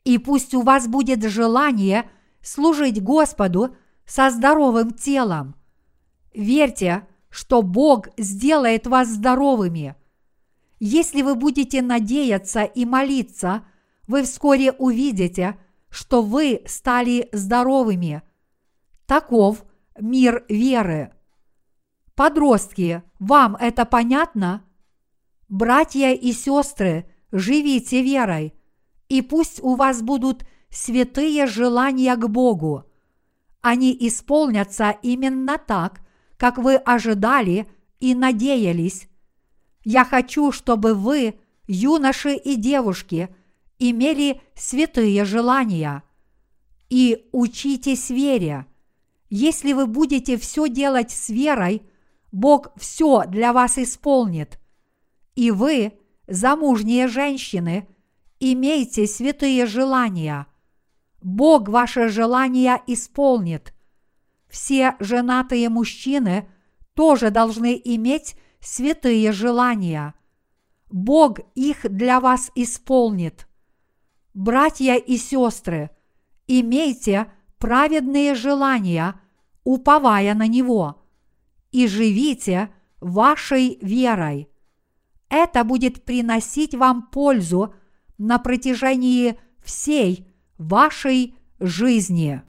[0.04, 2.10] и пусть у вас будет желание
[2.42, 3.76] служить Господу
[4.06, 5.56] со здоровым телом.
[6.34, 9.96] Верьте, что Бог сделает вас здоровыми.
[10.80, 13.66] Если вы будете надеяться и молиться,
[14.08, 15.58] вы вскоре увидите,
[15.90, 18.22] что вы стали здоровыми.
[19.06, 19.66] Таков
[20.00, 21.14] мир веры.
[22.16, 24.64] Подростки, вам это понятно?
[25.50, 28.54] Братья и сестры, живите верой,
[29.10, 32.86] и пусть у вас будут святые желания к Богу.
[33.68, 36.02] Они исполнятся именно так,
[36.38, 37.66] как вы ожидали
[38.00, 39.08] и надеялись.
[39.84, 43.28] Я хочу, чтобы вы, юноши и девушки,
[43.80, 46.04] имели святые желания.
[46.92, 48.68] И учитесь вере.
[49.32, 51.82] Если вы будете все делать с верой–
[52.32, 54.60] Бог все для вас исполнит.
[55.34, 55.94] И вы,
[56.28, 57.88] замужние женщины,
[58.40, 60.46] имейте святые желания.
[61.26, 63.74] Бог ваши желания исполнит.
[64.48, 66.48] Все женатые мужчины
[66.94, 70.14] тоже должны иметь святые желания.
[70.92, 73.48] Бог их для вас исполнит.
[74.36, 75.90] Братья и сестры,
[76.46, 79.20] имейте праведные желания,
[79.64, 81.02] уповая на Него–
[81.72, 82.70] и живите
[83.02, 84.48] вашей верой.
[85.28, 87.74] Это будет приносить вам пользу
[88.18, 92.42] на протяжении всей вашей жизни.